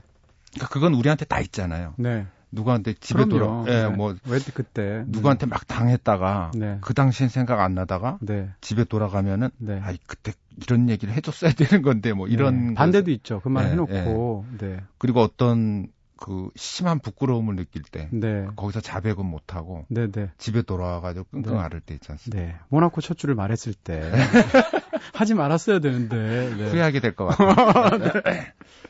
[0.54, 1.94] 그러니까 그건 우리한테 다 있잖아요.
[1.96, 2.26] 네.
[2.52, 3.26] 누구한테 집에.
[3.26, 3.88] 돌아, 예, 네.
[3.88, 6.78] 뭐왜 그때 누구한테 막 당했다가 네.
[6.80, 8.48] 그 당시엔 생각 안 나다가 네.
[8.60, 9.80] 집에 돌아가면은 네.
[9.82, 12.74] 아이 그때 이런 얘기를 해줬어야 되는 건데 뭐 이런 네.
[12.74, 13.10] 반대도 것.
[13.12, 13.40] 있죠.
[13.40, 14.78] 그말 네, 해놓고 네.
[14.98, 18.46] 그리고 어떤 그 심한 부끄러움을 느낄 때 네.
[18.56, 20.30] 거기서 자백은 못 하고 네, 네.
[20.38, 21.58] 집에 돌아와가지고 끙끙 네.
[21.58, 22.42] 앓을 때 있지 않습니까?
[22.42, 22.56] 네.
[22.68, 24.00] 모나코 첫 줄을 말했을 때
[25.12, 26.16] 하지 말았어야 되는데.
[26.56, 26.70] 네.
[26.70, 28.22] 후회하게 될 것 같아요.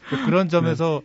[0.26, 1.02] 그런 점에서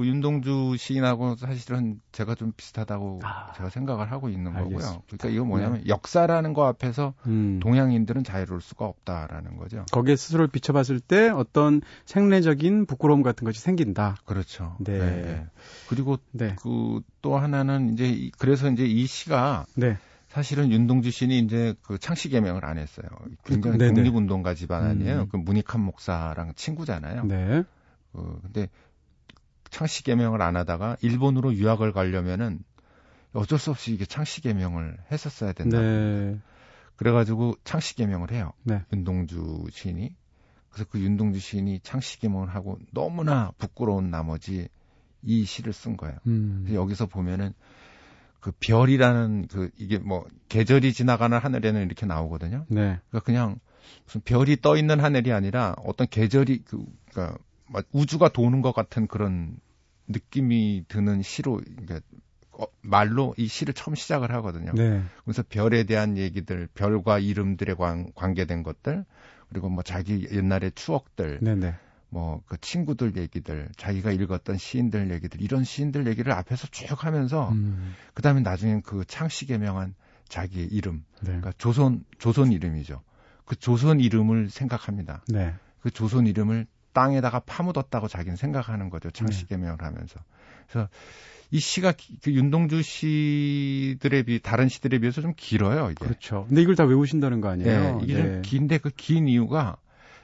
[0.00, 3.52] 그 윤동주 시인하고 사실은 제가 좀 비슷하다고 아.
[3.54, 4.76] 제가 생각을 하고 있는 거고요.
[4.76, 5.02] 알겠습니다.
[5.08, 7.60] 그러니까 이거 뭐냐면 역사라는 거 앞에서 음.
[7.62, 9.84] 동양인들은 자유로울 수가 없다라는 거죠.
[9.92, 14.16] 거기에 스스로를 비춰봤을 때 어떤 생리적인 부끄러움 같은 것이 생긴다.
[14.24, 14.76] 그렇죠.
[14.80, 15.44] 네.
[15.90, 16.56] 그리고 네.
[16.62, 19.98] 그또 하나는 이제 이- 그래서 이제 이 시가 네.
[20.28, 23.06] 사실은 윤동주 시인이 이제 그 창씨 개명을 안 했어요.
[23.44, 23.94] 굉장히 네네.
[23.94, 25.22] 독립운동가 집안이에요.
[25.22, 25.28] 음.
[25.30, 27.24] 그 문익환 목사랑 친구잖아요.
[27.24, 27.64] 네.
[28.12, 28.68] 그 근데
[29.70, 32.60] 창씨 개명을 안 하다가 일본으로 유학을 가려면은
[33.32, 35.80] 어쩔 수 없이 이게 창씨 개명을 했었어야 된다.
[35.80, 36.38] 네.
[36.96, 38.52] 그래가지고 창씨 개명을 해요.
[38.64, 38.82] 네.
[38.92, 40.14] 윤동주 시인이.
[40.68, 44.68] 그래서 그 윤동주 시인이 창씨 개명을 하고 너무나 부끄러운 나머지
[45.22, 46.18] 이 시를 쓴 거예요.
[46.26, 46.68] 음.
[46.72, 47.54] 여기서 보면은
[48.40, 52.64] 그 별이라는 그 이게 뭐 계절이 지나가는 하늘에는 이렇게 나오거든요.
[52.68, 52.98] 네.
[53.08, 53.60] 그러니까 그냥
[54.04, 57.40] 무슨 별이 떠 있는 하늘이 아니라 어떤 계절이 그 그러니까 막
[57.92, 59.56] 우주가 도는 것 같은 그런
[60.08, 62.00] 느낌이 드는 시로 그러니까
[62.52, 64.72] 어, 말로 이 시를 처음 시작을 하거든요.
[64.74, 65.02] 네.
[65.24, 69.04] 그래서 별에 대한 얘기들, 별과 이름들에 관, 관계된 것들,
[69.48, 71.54] 그리고 뭐 자기 옛날의 추억들, 네.
[71.54, 71.74] 네.
[72.10, 77.94] 뭐 그 친구들 얘기들, 자기가 읽었던 시인들 얘기들, 이런 시인들 얘기를 앞에서 쭉 하면서 음.
[78.14, 79.94] 그다음에 나중엔 그 창씨 개명한
[80.28, 81.26] 자기의 이름, 네.
[81.26, 83.02] 그러니까 조선 조선 이름이죠.
[83.44, 85.22] 그 조선 이름을 생각합니다.
[85.28, 85.54] 네.
[85.80, 89.10] 그 조선 이름을 땅에다가 파묻었다고 자기는 생각하는 거죠.
[89.10, 90.18] 창씨 개명을 하면서.
[90.68, 90.88] 그래서
[91.52, 95.90] 이 시가 기- 그 윤동주 시들에 비 다른 시들에 비해서 좀 길어요.
[95.90, 96.04] 이게.
[96.04, 96.44] 그렇죠.
[96.48, 97.98] 근데 이걸 다 외우신다는 거 아니에요?
[97.98, 99.76] 네, 이게 좀 긴데 그 긴 이유가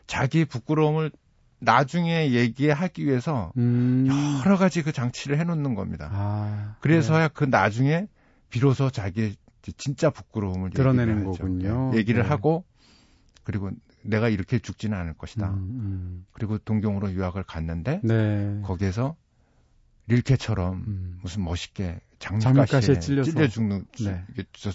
[0.06, 1.10] 자기의 부끄러움을
[1.58, 4.06] 나중에 얘기하기 위해서 음.
[4.44, 6.10] 여러 가지 그 장치를 해놓는 겁니다.
[6.12, 6.76] 아.
[6.80, 8.06] 그래서야 그 나중에
[8.50, 9.34] 비로소 자기의
[9.78, 11.24] 진짜 부끄러움을 드러내는.
[11.24, 11.90] 거군요.
[11.92, 12.28] 네, 얘기를 네.
[12.28, 12.64] 하고
[13.42, 13.70] 그리고
[14.08, 15.50] 내가 이렇게 죽지는 않을 것이다.
[15.50, 18.08] 음, 그리고 동경으로 유학을 갔는데 음.
[18.08, 18.60] 네.
[18.66, 19.16] 거기에서
[20.06, 21.18] 릴케처럼 음.
[21.22, 22.98] 무슨 멋있게 장미가시에.
[23.00, 24.24] 찔려 죽는 네.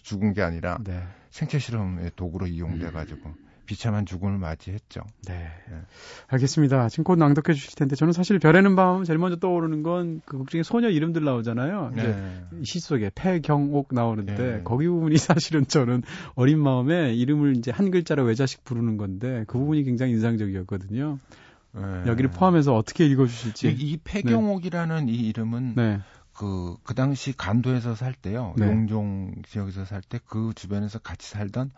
[0.04, 1.02] 죽은 게 아니라 네.
[1.30, 3.34] 생체 실험의 도구로 이용돼 가지고
[3.72, 5.00] 비참한 죽음을 맞이했죠.
[5.28, 5.48] 네.
[5.70, 5.78] 네.
[6.28, 6.90] 알겠습니다.
[6.90, 10.50] 지금 곧 낭독해 주실 텐데 저는 사실 별에는 밤 제일 먼저 떠오르는 건 그 극
[10.50, 11.92] 중에 소녀 이름들 나오잖아요.
[11.94, 12.64] 이제 네.
[12.66, 14.62] 시 속에 패경옥 나오는데 네.
[14.66, 16.04] 거기 부분이 사실은 저는
[16.36, 21.18] 어린 마음에 이름을 이제 한 글자로 외자식 부르는 건데 그 부분이 굉장히 인상적이었거든요.
[21.74, 21.82] 네.
[22.08, 23.70] 여기를 포함해서 어떻게 읽어 주실지.
[23.70, 26.00] 이, 이 폐경옥이라는 이 이름은 네.
[26.34, 28.54] 그, 그 당시 간도에서 살 때요.
[28.58, 28.66] 네.
[28.66, 31.72] 용종 지역에서 살 때 그 주변에서 같이 살던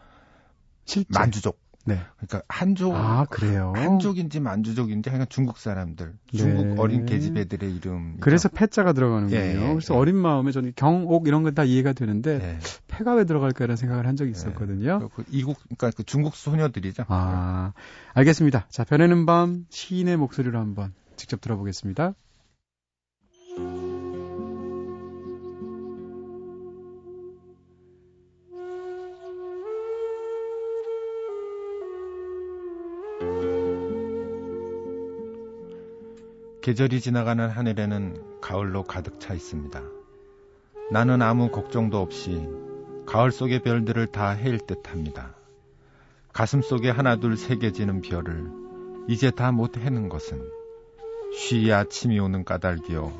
[0.85, 1.07] 실제.
[1.11, 1.59] 만주족.
[1.85, 1.99] 네.
[2.17, 2.95] 그러니까 한족.
[2.95, 3.73] 아, 그래요.
[3.75, 6.13] 한족인지 만주족인지 하여간 중국 사람들.
[6.31, 6.37] 네.
[6.37, 8.17] 중국 어린 계집애들의 이름.
[8.19, 9.37] 그래서 패자가 들어가는군요.
[9.37, 9.97] 예, 예, 그래서 예.
[9.97, 12.59] 어린 마음에 저는 경옥 이런 건 다 이해가 되는데 네.
[12.87, 15.09] 패가 왜 들어갈까 이런 생각을 한 적이 있었거든요.
[15.15, 17.03] 그 이국, 그러니까 그 중국 소녀들이죠.
[17.09, 17.73] 아,
[18.13, 18.65] 알겠습니다.
[18.69, 22.13] 자, 변해는 밤 시인의 목소리로 한번 직접 들어보겠습니다.
[36.63, 39.81] 계절이 지나가는 하늘에는 가을로 가득 차 있습니다.
[40.91, 42.47] 나는 아무 걱정도 없이
[43.05, 45.35] 가을 속의 별들을 다 헤일 듯 합니다.
[46.31, 48.49] 가슴 속에 하나둘 새겨지는 별을
[49.09, 50.41] 이제 다못 해는 것은
[51.35, 53.11] 쉬이 아침이 오는 까닭이요.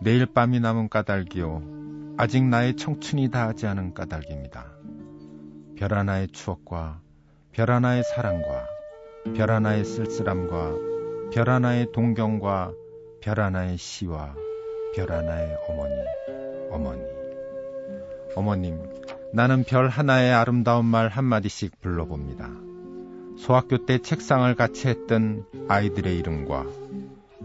[0.00, 2.14] 내일 밤이 남은 까닭이요.
[2.16, 4.64] 아직 나의 청춘이 다하지 않은 까닭입니다.
[5.76, 7.02] 별 하나의 추억과
[7.52, 8.66] 별 하나의 사랑과
[9.36, 10.97] 별 하나의 쓸쓸함과
[11.30, 12.72] 별 하나의 동경과
[13.20, 14.34] 별 하나의 시와
[14.94, 15.94] 별 하나의 어머니,
[16.70, 17.02] 어머니.
[18.34, 18.78] 어머님,
[19.32, 22.48] 나는 별 하나의 아름다운 말 한마디씩 불러봅니다.
[23.36, 26.66] 소학교 때 책상을 같이 했던 아이들의 이름과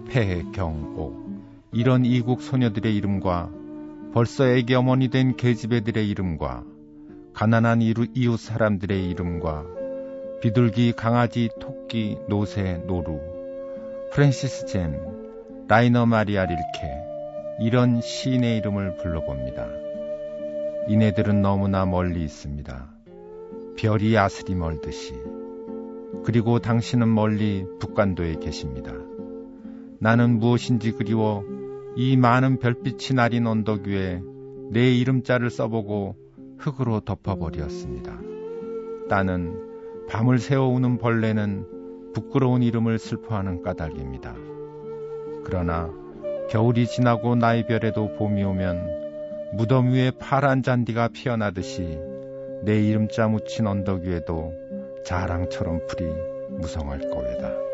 [0.08, 3.52] 폐, 경, 옥, 이런 이국 소녀들의 이름과
[4.13, 6.63] 벌써 애기 어머니 된 계집애들의 이름과
[7.34, 9.65] 가난한 이웃 사람들의 이름과
[10.41, 13.33] 비둘기, 강아지, 토끼, 노새, 노루,
[14.13, 16.62] 프랑시스 잠, 라이너 마리아 릴케,
[17.62, 19.67] 이런 시인의 이름을 불러봅니다.
[20.88, 22.93] 이네들은 너무나 멀리 있습니다.
[23.76, 25.15] 별이 아슬히 멀듯이.
[26.23, 28.93] 그리고 당신은 멀리 북간도에 계십니다.
[29.97, 31.43] 나는 무엇인지 그리워
[31.95, 34.21] 이 많은 별빛이 나린 언덕 위에
[34.69, 36.17] 내 이름자를 써보고
[36.60, 38.15] 흙으로 덮어버렸습니다.
[39.10, 41.72] 나는 밤을 새워우는 벌레는
[42.13, 44.36] 부끄러운 이름을 슬퍼하는 까닭입니다.
[45.43, 45.89] 그러나
[46.49, 51.99] 겨울이 지나고 나이별에도 봄이 오면 무덤 위에 파란 잔디가 피어나듯이
[52.63, 54.54] 내 이름자 묻힌 언덕 위에도
[55.06, 56.06] 자랑처럼 풀이
[56.49, 57.72] 무성할 거외다.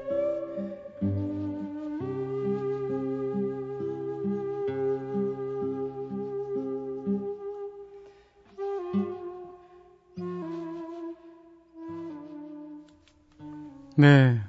[14.00, 14.42] 네.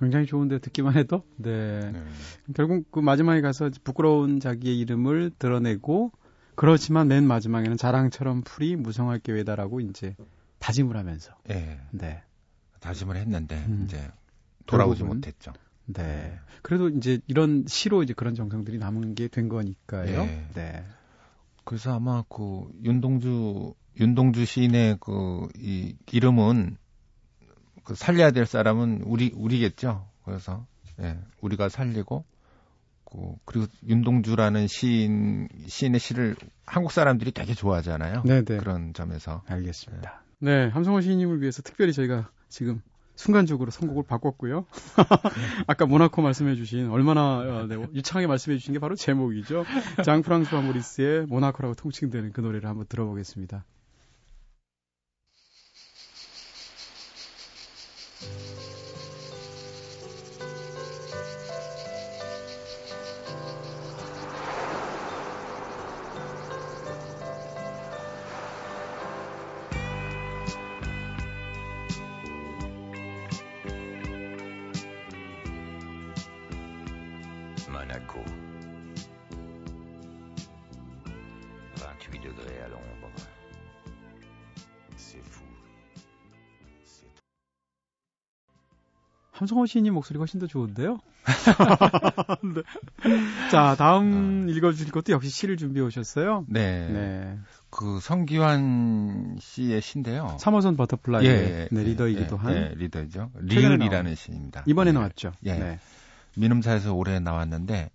[0.00, 1.92] 굉장히 좋은데 듣기만 해도 네.
[1.92, 2.04] 네.
[2.54, 6.10] 결국 그 마지막에 가서 부끄러운 자기의 이름을 드러내고
[6.54, 10.16] 그렇지만 맨 마지막에는 자랑처럼 풀이 무성할 계획다라고 이제
[10.58, 11.80] 다짐을 하면서 네.
[11.90, 12.22] 네.
[12.80, 13.82] 다짐을 했는데 음.
[13.84, 14.10] 이제
[14.66, 15.52] 돌아오지 결국은, 못했죠.
[15.86, 16.38] 네.
[16.62, 20.24] 그래도 이제 이런 시로 이제 그런 정성들이 남은 게 된 거니까요.
[20.24, 20.48] 네.
[20.54, 20.84] 네.
[21.64, 26.76] 그래서 아마 그 윤동주 윤동주 시인의 그 이 이름은
[27.84, 30.06] 그 살려야 될 사람은 우리 우리겠죠.
[30.24, 30.66] 그래서
[31.00, 32.24] 예, 우리가 살리고
[33.04, 38.22] 그 그리고 윤동주라는 시인 시인의 시를 한국 사람들이 되게 좋아하잖아요.
[38.24, 38.58] 네네.
[38.58, 40.22] 그런 점에서 알겠습니다.
[40.40, 42.82] 네, 함성호 시인님을 위해서 특별히 저희가 지금
[43.14, 44.66] 순간적으로 선곡을 바꿨고요.
[45.68, 49.64] 아까 모나코 말씀해주신 얼마나 어, 네, 유창하게 말씀해주신 게 바로 제목이죠.
[50.04, 53.64] 장 프랑스와 모리스의 모나코라고 통칭되는 그 노래를 한번 들어보겠습니다.
[89.44, 90.98] 함성호 시인님 목소리가 훨씬 더 좋은데요?
[92.54, 92.62] 네.
[93.50, 94.50] 자, 다음 아.
[94.50, 96.46] 읽어주실 것도 역시 시를 준비해 오셨어요?
[96.48, 96.88] 네.
[96.88, 97.38] 네.
[97.70, 100.36] 그 성기완 씨의 시인데요.
[100.40, 102.54] 3호선 버터플라이 예, 네, 리더이기도 예, 한.
[102.56, 103.30] 예, 리더죠.
[103.38, 104.62] 리을이라는 시입니다.
[104.66, 104.98] 이번에 네.
[104.98, 105.32] 나왔죠.
[105.44, 105.52] 예.
[105.52, 105.78] 네.
[106.36, 107.90] 민음사에서 올해 나왔는데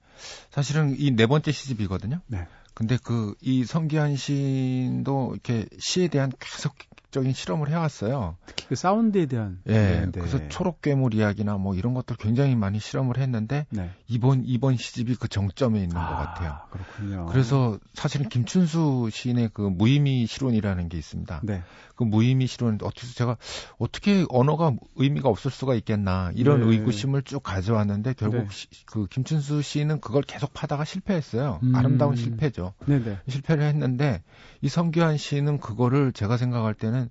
[0.51, 2.19] 사실은 이 네 번째 시집이거든요.
[2.27, 2.45] 네.
[2.75, 6.75] 근데 그 이 성기완 시인도 이렇게 시에 대한 계속
[7.11, 8.35] 적인 실험을 해왔어요.
[8.45, 9.59] 특히 그 사운드에 대한.
[9.67, 9.71] 예.
[9.73, 10.11] 네, 네.
[10.11, 13.89] 그래서 초록 괴물 이야기나 뭐 이런 것들 굉장히 많이 실험을 했는데 네.
[14.07, 16.59] 이번 이번 시집이 그 정점에 있는 아, 것 같아요.
[16.69, 17.25] 그렇군요.
[17.27, 21.41] 그래서 사실은 김춘수 시인의 그 무의미 실론이라는 게 있습니다.
[21.43, 21.63] 네.
[21.95, 23.37] 그 무의미 실론 어떻게 제가
[23.77, 26.67] 어떻게 언어가 의미가 없을 수가 있겠나 이런 네.
[26.67, 28.47] 의구심을 쭉 가져왔는데 결국 네.
[28.51, 31.59] 시, 그 김춘수 시인은 그걸 계속 파다가 실패했어요.
[31.63, 31.75] 음.
[31.75, 32.73] 아름다운 실패죠.
[32.85, 33.19] 네네.
[33.27, 34.21] 실패를 했는데
[34.61, 37.09] 이 성규환 시인은 그거를 제가 생각할 때는 보면은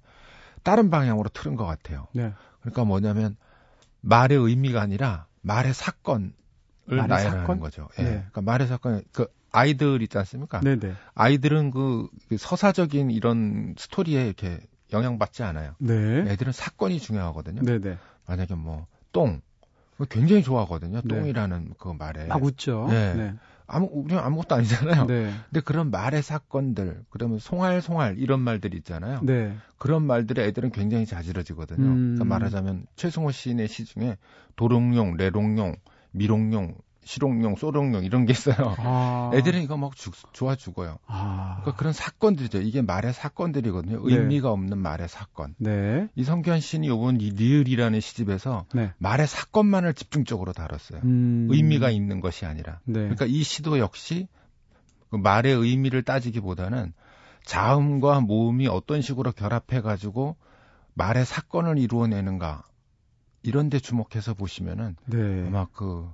[0.62, 2.08] 다른 방향으로 틀은 것 같아요.
[2.12, 2.32] 네.
[2.60, 3.36] 그러니까 뭐냐면
[4.00, 6.32] 말의 의미가 아니라 말의 사건을
[6.86, 7.60] 나열하는 사건?
[7.60, 7.88] 거죠.
[7.98, 8.02] 예.
[8.02, 8.10] 네.
[8.10, 10.60] 그러니까 말의 사건 그 아이들 있지 않습니까?
[10.60, 10.80] 네네.
[10.80, 10.94] 네.
[11.14, 14.60] 아이들은 그, 그 서사적인 이런 스토리에 이렇게
[14.92, 15.74] 영향받지 않아요.
[15.78, 15.94] 네.
[16.28, 17.62] 애들은 사건이 중요하거든요.
[17.62, 17.78] 네네.
[17.78, 17.98] 네.
[18.26, 19.40] 만약에 뭐 똥,
[20.10, 21.00] 굉장히 좋아하거든요.
[21.02, 21.08] 네.
[21.08, 22.26] 똥이라는 그 말에.
[22.26, 22.86] 막 웃죠.
[22.90, 23.14] 네.
[23.14, 23.34] 네.
[23.68, 25.06] 아무 우리 아무것도 아니잖아요.
[25.06, 25.30] 네.
[25.50, 29.20] 근데 그런 말의 사건들, 그러면 송알송알 이런 말들 있잖아요.
[29.22, 29.54] 네.
[29.76, 31.86] 그런 말들에 애들은 굉장히 자지러지거든요.
[31.86, 32.14] 음.
[32.16, 34.16] 그러니까 말하자면 최승호 시인의 시 중에
[34.56, 35.76] 도롱용, 레롱용,
[36.10, 36.74] 미롱용,
[37.08, 38.74] 실용용, 소룡용 이런 게 있어요.
[38.76, 39.30] 아.
[39.32, 40.98] 애들은 이거 막 주, 좋아 죽어요.
[41.06, 41.56] 아.
[41.62, 42.60] 그러니까 그런 사건들이죠.
[42.60, 44.06] 이게 말의 사건들이거든요.
[44.06, 44.14] 네.
[44.14, 45.54] 의미가 없는 말의 사건.
[45.56, 46.08] 네.
[46.16, 48.92] 이성규한 씨는 요번 이 리을이라는 시집에서 네.
[48.98, 51.00] 말의 사건만을 집중적으로 다뤘어요.
[51.02, 51.48] 음.
[51.50, 52.80] 의미가 있는 것이 아니라.
[52.84, 53.00] 네.
[53.00, 54.28] 그러니까 이 시도 역시
[55.08, 56.92] 그 말의 의미를 따지기보다는
[57.46, 60.36] 자음과 모음이 어떤 식으로 결합해 가지고
[60.92, 62.64] 말의 사건을 이루어내는가
[63.42, 65.46] 이런 데 주목해서 보시면은 네.
[65.46, 66.06] 아마 그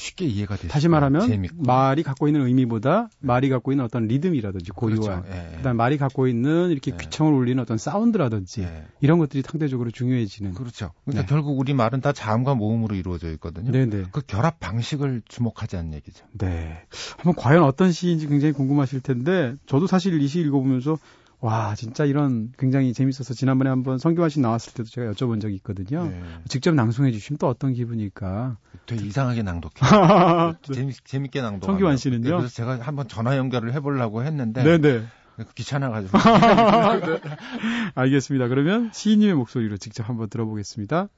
[0.00, 0.68] 쉽게 이해가 되죠.
[0.68, 1.62] 다시 말하면 재밌고.
[1.62, 5.36] 말이 갖고 있는 의미보다 말이 갖고 있는 어떤 리듬이라든지 고유한 그렇죠.
[5.36, 5.56] 예, 예.
[5.58, 6.96] 그다음 말이 갖고 있는 이렇게 예.
[6.96, 8.84] 귀청을 울리는 어떤 사운드라든지 예.
[9.00, 10.92] 이런 것들이 상대적으로 중요해지는 그렇죠.
[11.04, 11.28] 그러니까 네.
[11.28, 13.70] 결국 우리 말은 다 자음과 모음으로 이루어져 있거든요.
[13.70, 13.96] 네네.
[13.96, 14.04] 네.
[14.10, 16.24] 그 결합 방식을 주목하지 않는 얘기죠.
[16.32, 16.82] 네.
[17.18, 20.96] 한번 과연 어떤 시인지 굉장히 궁금하실 텐데 저도 사실 이 시 읽어보면서
[21.40, 26.04] 와, 진짜 이런 굉장히 재밌어서 지난번에 한번 성교환 씨 나왔을 때도 제가 여쭤본 적이 있거든요.
[26.04, 26.22] 네.
[26.48, 28.58] 직접 낭송해 주시면 또 어떤 기분일까?
[28.86, 29.72] 되게 이상하게 낭독해.
[30.68, 30.74] 네.
[30.74, 31.64] 재밌, 재밌게 낭독.
[31.64, 32.22] 성교환 씨는요?
[32.22, 34.62] 네, 그래서 제가 한번 전화 연결을 해보려고 했는데.
[34.62, 35.06] 네네.
[35.54, 36.18] 귀찮아가지고.
[36.18, 37.20] 네.
[37.94, 38.48] 알겠습니다.
[38.48, 41.08] 그러면 시인님의 목소리로 직접 한번 들어보겠습니다.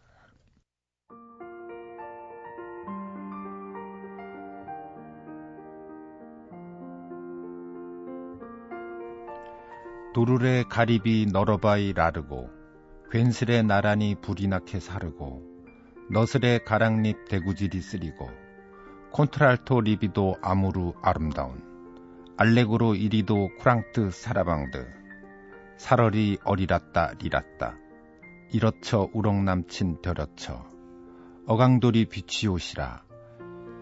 [10.15, 12.51] 도르래 가리비 너러바이 라르고
[13.11, 15.43] 괜스레 나란히 불이 나게 사르고
[16.11, 18.29] 너스레 가랑잎 대구질이 쓰리고
[19.13, 21.63] 콘트랄토 리비도 아무르 아름다운
[22.37, 24.87] 알레그로 이리도 쿠랑트 사라방드
[25.79, 27.77] 살얼이 어리랐다 리랐다
[28.53, 30.67] 이렇쳐 우렁 남친 벼려쳐
[31.47, 33.03] 어강돌이 빛이 오시라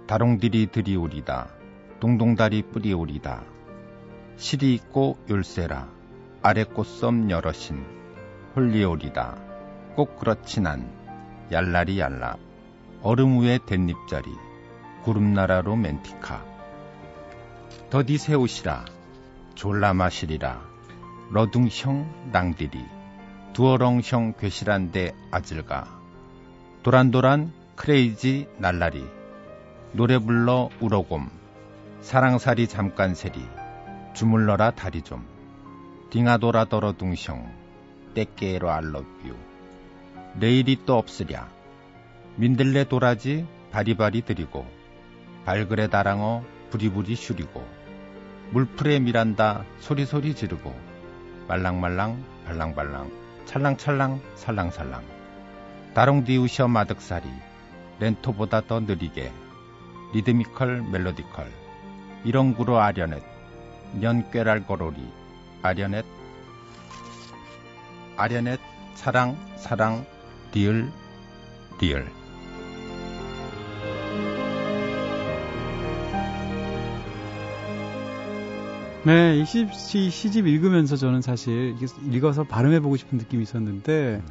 [0.07, 1.51] 다롱들이 들이오리다
[1.99, 3.45] 동동다리 뿌리오리다
[4.37, 6.00] 실이 있고 율세라
[6.43, 7.85] 아래 꽃섬 여럿인
[8.57, 9.37] 홀리오리다.
[9.95, 10.91] 꼭 그렇진 않
[11.53, 12.37] 얄라리 얄라.
[13.03, 14.31] 얼음 위에 댄잎자리
[15.03, 16.43] 구름나라로 멘티카.
[17.91, 18.87] 더디 세우시라
[19.55, 20.63] 졸라 마시리라.
[21.31, 22.87] 러둥형 낭디리
[23.53, 25.89] 두어렁형 괴실한데 아질가.
[26.83, 29.07] 도란도란 크레이지 날라리
[29.93, 31.29] 노래 불러 우러곰.
[32.01, 33.47] 사랑살이 잠깐 세리
[34.15, 35.30] 주물러라 다리 좀
[36.11, 37.55] 딩아도라 더러둥형
[38.15, 39.37] 떼깨로 알러뷰.
[40.35, 41.49] 내일이 또 없으랴.
[42.35, 44.67] 민들레 도라지 바리바리 들이고
[45.45, 47.65] 발그레 다랑어 부리부리 쉬리고
[48.51, 50.75] 물풀에 미란다 소리소리 지르고
[51.47, 53.13] 말랑말랑 발랑발랑
[53.47, 55.05] 찰랑찰랑 살랑살랑.
[55.95, 57.29] 다롱디우셔 마득사리
[58.01, 59.31] 렌토보다 더 느리게
[60.13, 61.47] 리드미컬 멜로디컬.
[62.25, 63.23] 이런 구로 아련넷
[63.95, 65.20] 년꾀랄 거로리
[65.63, 66.05] 아련넷
[68.17, 68.61] 아련넷
[68.95, 70.07] 사랑 사랑
[70.53, 70.91] 디을
[71.79, 72.21] 디을
[79.03, 81.75] 네, 이 시, 시, 시집 읽으면서 저는 사실
[82.13, 84.29] 읽어서 발음해보고 싶은 느낌이 있었는데, 음.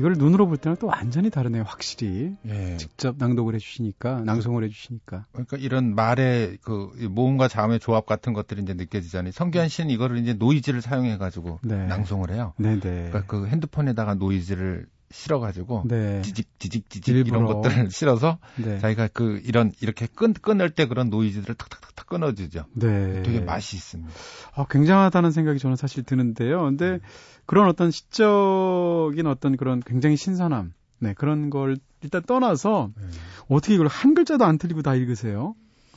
[0.00, 2.34] 이걸 눈으로 볼 때는 또 완전히 다르네요, 확실히.
[2.46, 2.78] 예.
[2.78, 5.26] 직접 낭독을 해주시니까, 낭송을 해주시니까.
[5.30, 9.32] 그러니까 이런 말의 그 모음과 자음의 조합 같은 것들이 이제 느껴지잖아요.
[9.32, 11.86] 성규한 씨는 이거를 이제 노이즈를 사용해가지고 네.
[11.86, 12.54] 낭송을 해요.
[12.56, 12.80] 네네.
[12.80, 16.22] 그러니까 그 핸드폰에다가 노이즈를 실어가지고 네.
[16.22, 18.78] 지직 지직 지직 이런 것들을 실어서 네.
[18.78, 22.66] 자기가 그 이런 이렇게 끊 끊을 때 그런 노이즈들을 탁탁탁탁 끊어주죠.
[22.74, 23.22] 네.
[23.22, 24.12] 되게 맛이 있습니다.
[24.54, 26.62] 아, 굉장하다는 생각이 저는 사실 드는데요.
[26.62, 27.00] 근데 음.
[27.46, 33.06] 그런 어떤 시적인 어떤 그런 굉장히 신선함, 네 그런 걸 일단 떠나서 네.
[33.48, 35.54] 어떻게 이걸 한 글자도 안 틀리고 다 읽으세요?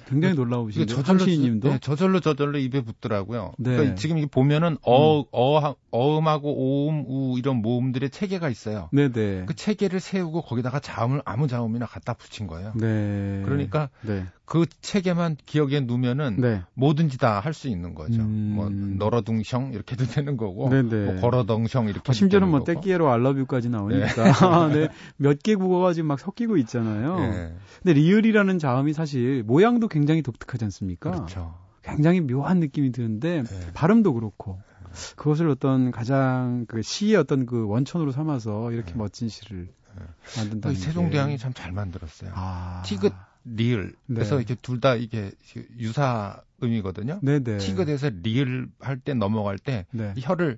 [0.08, 0.86] 굉장히 놀라우시죠.
[0.86, 3.54] 저절로 님도 네, 저절로 저절로 입에 붙더라고요.
[3.58, 3.72] 네.
[3.72, 5.26] 그러니까 지금 이게 보면은 어, 음.
[5.32, 8.89] 어, 어음하고 오음, 우 이런 모음들의 체계가 있어요.
[8.91, 9.12] 네네.
[9.14, 9.45] 네.
[9.45, 12.74] 그 체계를 세우고 거기다가 자음을 아무 자음이나 갖다 붙인 거예요.
[12.76, 13.41] 네.
[13.45, 14.26] 그러니까 네.
[14.45, 16.61] 그 체계만 기억에 누면은 네.
[16.73, 18.21] 뭐든지 다 할 수 있는 거죠.
[18.21, 18.53] 음...
[18.55, 20.89] 뭐 너러둥형 이렇게도 되는 거고, 네네.
[20.89, 21.05] 네.
[21.13, 22.01] 뭐 걸어덩형 이렇게.
[22.07, 24.73] 아, 심지어는 뭐 떼끼에로 알러뷰까지 나오니까 네.
[24.87, 24.89] 네.
[25.17, 27.19] 몇개 국어가 지금 막 섞이고 있잖아요.
[27.19, 27.55] 네.
[27.81, 31.11] 근데 리을이라는 자음이 사실 모양도 굉장히 독특하지 않습니까?
[31.11, 31.55] 그렇죠.
[31.81, 33.71] 굉장히 묘한 느낌이 드는데 네.
[33.73, 34.59] 발음도 그렇고.
[35.15, 38.97] 그것을 어떤 가장 그 시의 어떤 그 원천으로 삼아서 이렇게 네.
[38.99, 39.69] 멋진 시를
[40.37, 40.71] 만든다.
[40.73, 42.31] 세종대왕이 참 잘 만들었어요.
[42.35, 42.83] 아...
[42.85, 43.11] 티긋
[43.45, 43.93] 리을.
[44.07, 44.15] 네.
[44.15, 45.31] 그래서 이렇게 둘 다 이게
[45.77, 47.19] 유사 음이거든요.
[47.21, 47.57] 네네.
[47.57, 50.13] 티그에서 리을 할 때 넘어갈 때 네.
[50.19, 50.57] 혀를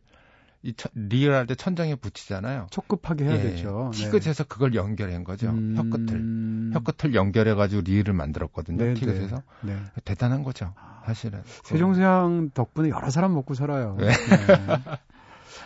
[0.63, 2.67] 이 리을 할때 천장에 붙이잖아요.
[2.71, 3.91] 촉급하게 해야 예, 되죠.
[3.93, 4.47] 티그에서 네.
[4.47, 5.49] 그걸 연결한 거죠.
[5.49, 5.75] 음...
[5.77, 6.73] 혀끝을.
[6.73, 8.77] 혀끝을 연결해가지고 리을을 만들었거든요.
[8.77, 8.93] 네네.
[8.95, 9.43] 티그에서.
[9.61, 9.77] 네.
[10.05, 10.73] 대단한 거죠.
[11.05, 11.41] 사실은.
[11.65, 13.95] 세종대왕 덕분에 여러 사람 먹고 살아요.
[13.99, 14.07] 네.
[14.07, 14.13] 네.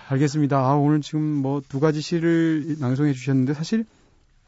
[0.10, 0.58] 알겠습니다.
[0.58, 3.86] 아, 오늘 지금 뭐 두 가지 시를 낭송해 주셨는데 사실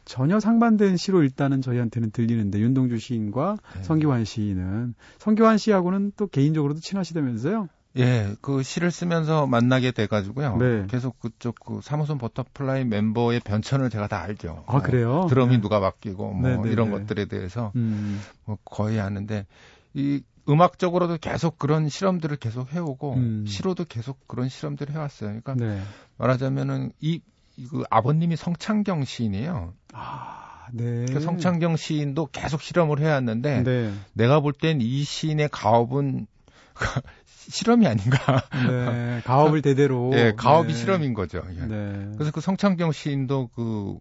[0.06, 3.84] 전혀 상반된 시로 일단은 저희한테는 들리는데 윤동주 시인과 네.
[3.84, 7.70] 성기완 시인은 성기완 씨하고는 또 개인적으로도 친하시다면서요?
[7.98, 10.58] 예, 그 시를 쓰면서 만나게 돼가지고요.
[10.58, 10.88] 네.
[10.88, 14.64] 계속 그쪽 그 3호선 버터플라이 멤버의 변천을 제가 다 알죠.
[14.66, 15.28] 아, 뭐 그래요?
[15.30, 15.62] 드럼이 네.
[15.62, 16.64] 누가 바뀌고 뭐 네네네.
[16.64, 17.00] 네, 이런 네.
[17.00, 18.22] 것들에 대해서 음.
[18.46, 19.46] 뭐 거의 아는데
[19.94, 23.46] 이 음악적으로도 계속 그런 실험들을 계속 해오고 음.
[23.46, 25.30] 시로도 계속 그런 실험들을 해왔어요.
[25.30, 25.82] 그러니까 네.
[26.18, 27.22] 말하자면은 이,
[27.70, 29.74] 그 아버님이 성창경 시인이에요.
[29.94, 31.06] 아, 네.
[31.12, 33.94] 그 성창경 시인도 계속 실험을 해왔는데 네.
[34.14, 36.28] 내가 볼 땐 이 시인의 가업은
[37.26, 38.42] 실험이 아닌가.
[38.68, 40.12] 네, 가업을 대대로.
[40.14, 40.80] 예, 가업이 네.
[40.80, 41.42] 실험인 거죠.
[41.68, 42.12] 네.
[42.16, 43.98] 그래서 그 성창경 시인도 그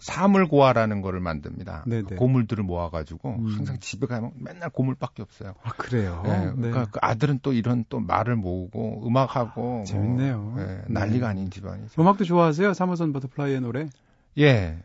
[0.00, 1.84] 사물고아라는 거를 만듭니다.
[1.86, 2.16] 네네.
[2.16, 3.46] 고물들을 모아가지고 음.
[3.56, 5.54] 항상 집에 가면 맨날 고물밖에 없어요.
[5.62, 6.22] 아 그래요?
[6.24, 6.86] 네, 그러니까 네.
[6.90, 10.40] 그 아들은 또 이런 또 말을 모으고 음악하고 아, 뭐, 재밌네요.
[10.40, 12.00] 뭐, 네, 난리가 아닌 집안이죠.
[12.00, 12.74] 음악도 좋아하세요?
[12.74, 13.88] 3호선 버터플라이의 노래?
[14.38, 14.78] 예.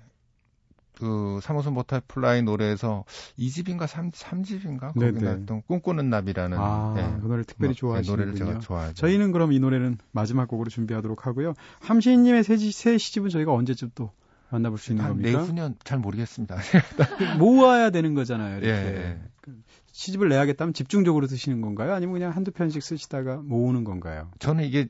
[0.99, 3.05] 그 3호선 버터플라이 노래에서
[3.39, 7.17] 2집인가 3, 3집인가 거기 나왔던 꿈꾸는 나비라는 아, 네.
[7.21, 8.93] 그 노래를 특별히 좋아하시는 네, 노래를 제가 좋아하죠.
[8.95, 11.53] 저희는 그럼 이 노래는 마지막 곡으로 준비하도록 하고요.
[11.79, 14.11] 함시인님의 새, 새 시집은 저희가 언제쯤 또
[14.49, 15.39] 만나볼 수 있는 겁니까?
[15.39, 16.57] 내후년 잘 모르겠습니다.
[17.37, 18.57] 모아야 되는 거잖아요.
[18.57, 18.69] 이렇게.
[18.69, 19.19] 예, 예.
[19.41, 21.93] 그 시집을 내야겠다면 집중적으로 쓰시는 건가요?
[21.93, 24.31] 아니면 그냥 한두 편씩 쓰시다가 모으는 건가요?
[24.39, 24.87] 저는 이게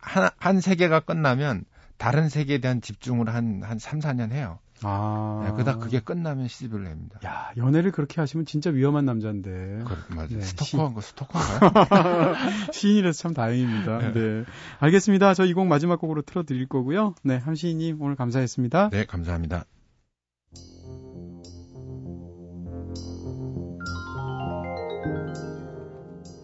[0.00, 1.64] 한, 한 세계가 끝나면
[1.96, 4.58] 다른 세계에 대한 집중을 한, 한 3, 4년 해요.
[4.82, 5.44] 아.
[5.46, 7.18] 네, 그다 그게 끝나면 시집을 냅니다.
[7.24, 9.50] 야, 연애를 그렇게 하시면 진짜 위험한 남자인데.
[9.84, 10.28] 그, 맞아요.
[10.30, 12.34] 네, 스토커한 거 스토커인가요?
[12.72, 13.98] 시인이라서 참 다행입니다.
[13.98, 14.12] 네.
[14.12, 14.44] 네.
[14.78, 15.34] 알겠습니다.
[15.34, 17.14] 저 이 곡 마지막 곡으로 틀어드릴 거고요.
[17.22, 18.90] 네, 함시인님 오늘 감사했습니다.
[18.90, 19.64] 네, 감사합니다.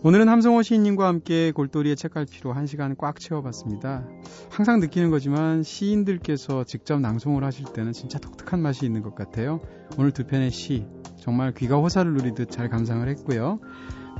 [0.06, 4.06] 오늘은 함성호 시인님과 함께 골똘이의 책갈피로 한 시간 꽉 채워봤습니다.
[4.50, 9.60] 항상 느끼는 거지만 시인들께서 직접 낭송을 하실 때는 진짜 독특한 맛이 있는 것 같아요.
[9.98, 10.86] 오늘 두 편의 시
[11.18, 13.58] 정말 귀가 호사를 누리듯 잘 감상을 했고요.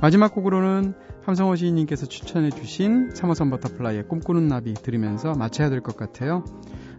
[0.01, 6.43] 마지막 곡으로는 함성호 시인님께서 추천해 주신 3호선 버터플라이의 꿈꾸는 나비 들으면서 마쳐야 될 것 같아요.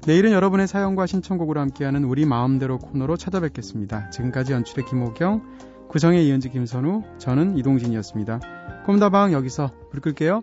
[0.06, 4.08] 내일은 여러분의 사연과 신청곡으로 함께하는 우리 마음대로 코너로 찾아뵙겠습니다.
[4.08, 5.42] 지금까지 연출의 김호경,
[5.90, 8.57] 구성의 이은지 김선우, 저는 이동진이었습니다.
[8.88, 10.42] 꿈다방 여기서 불 끌게요.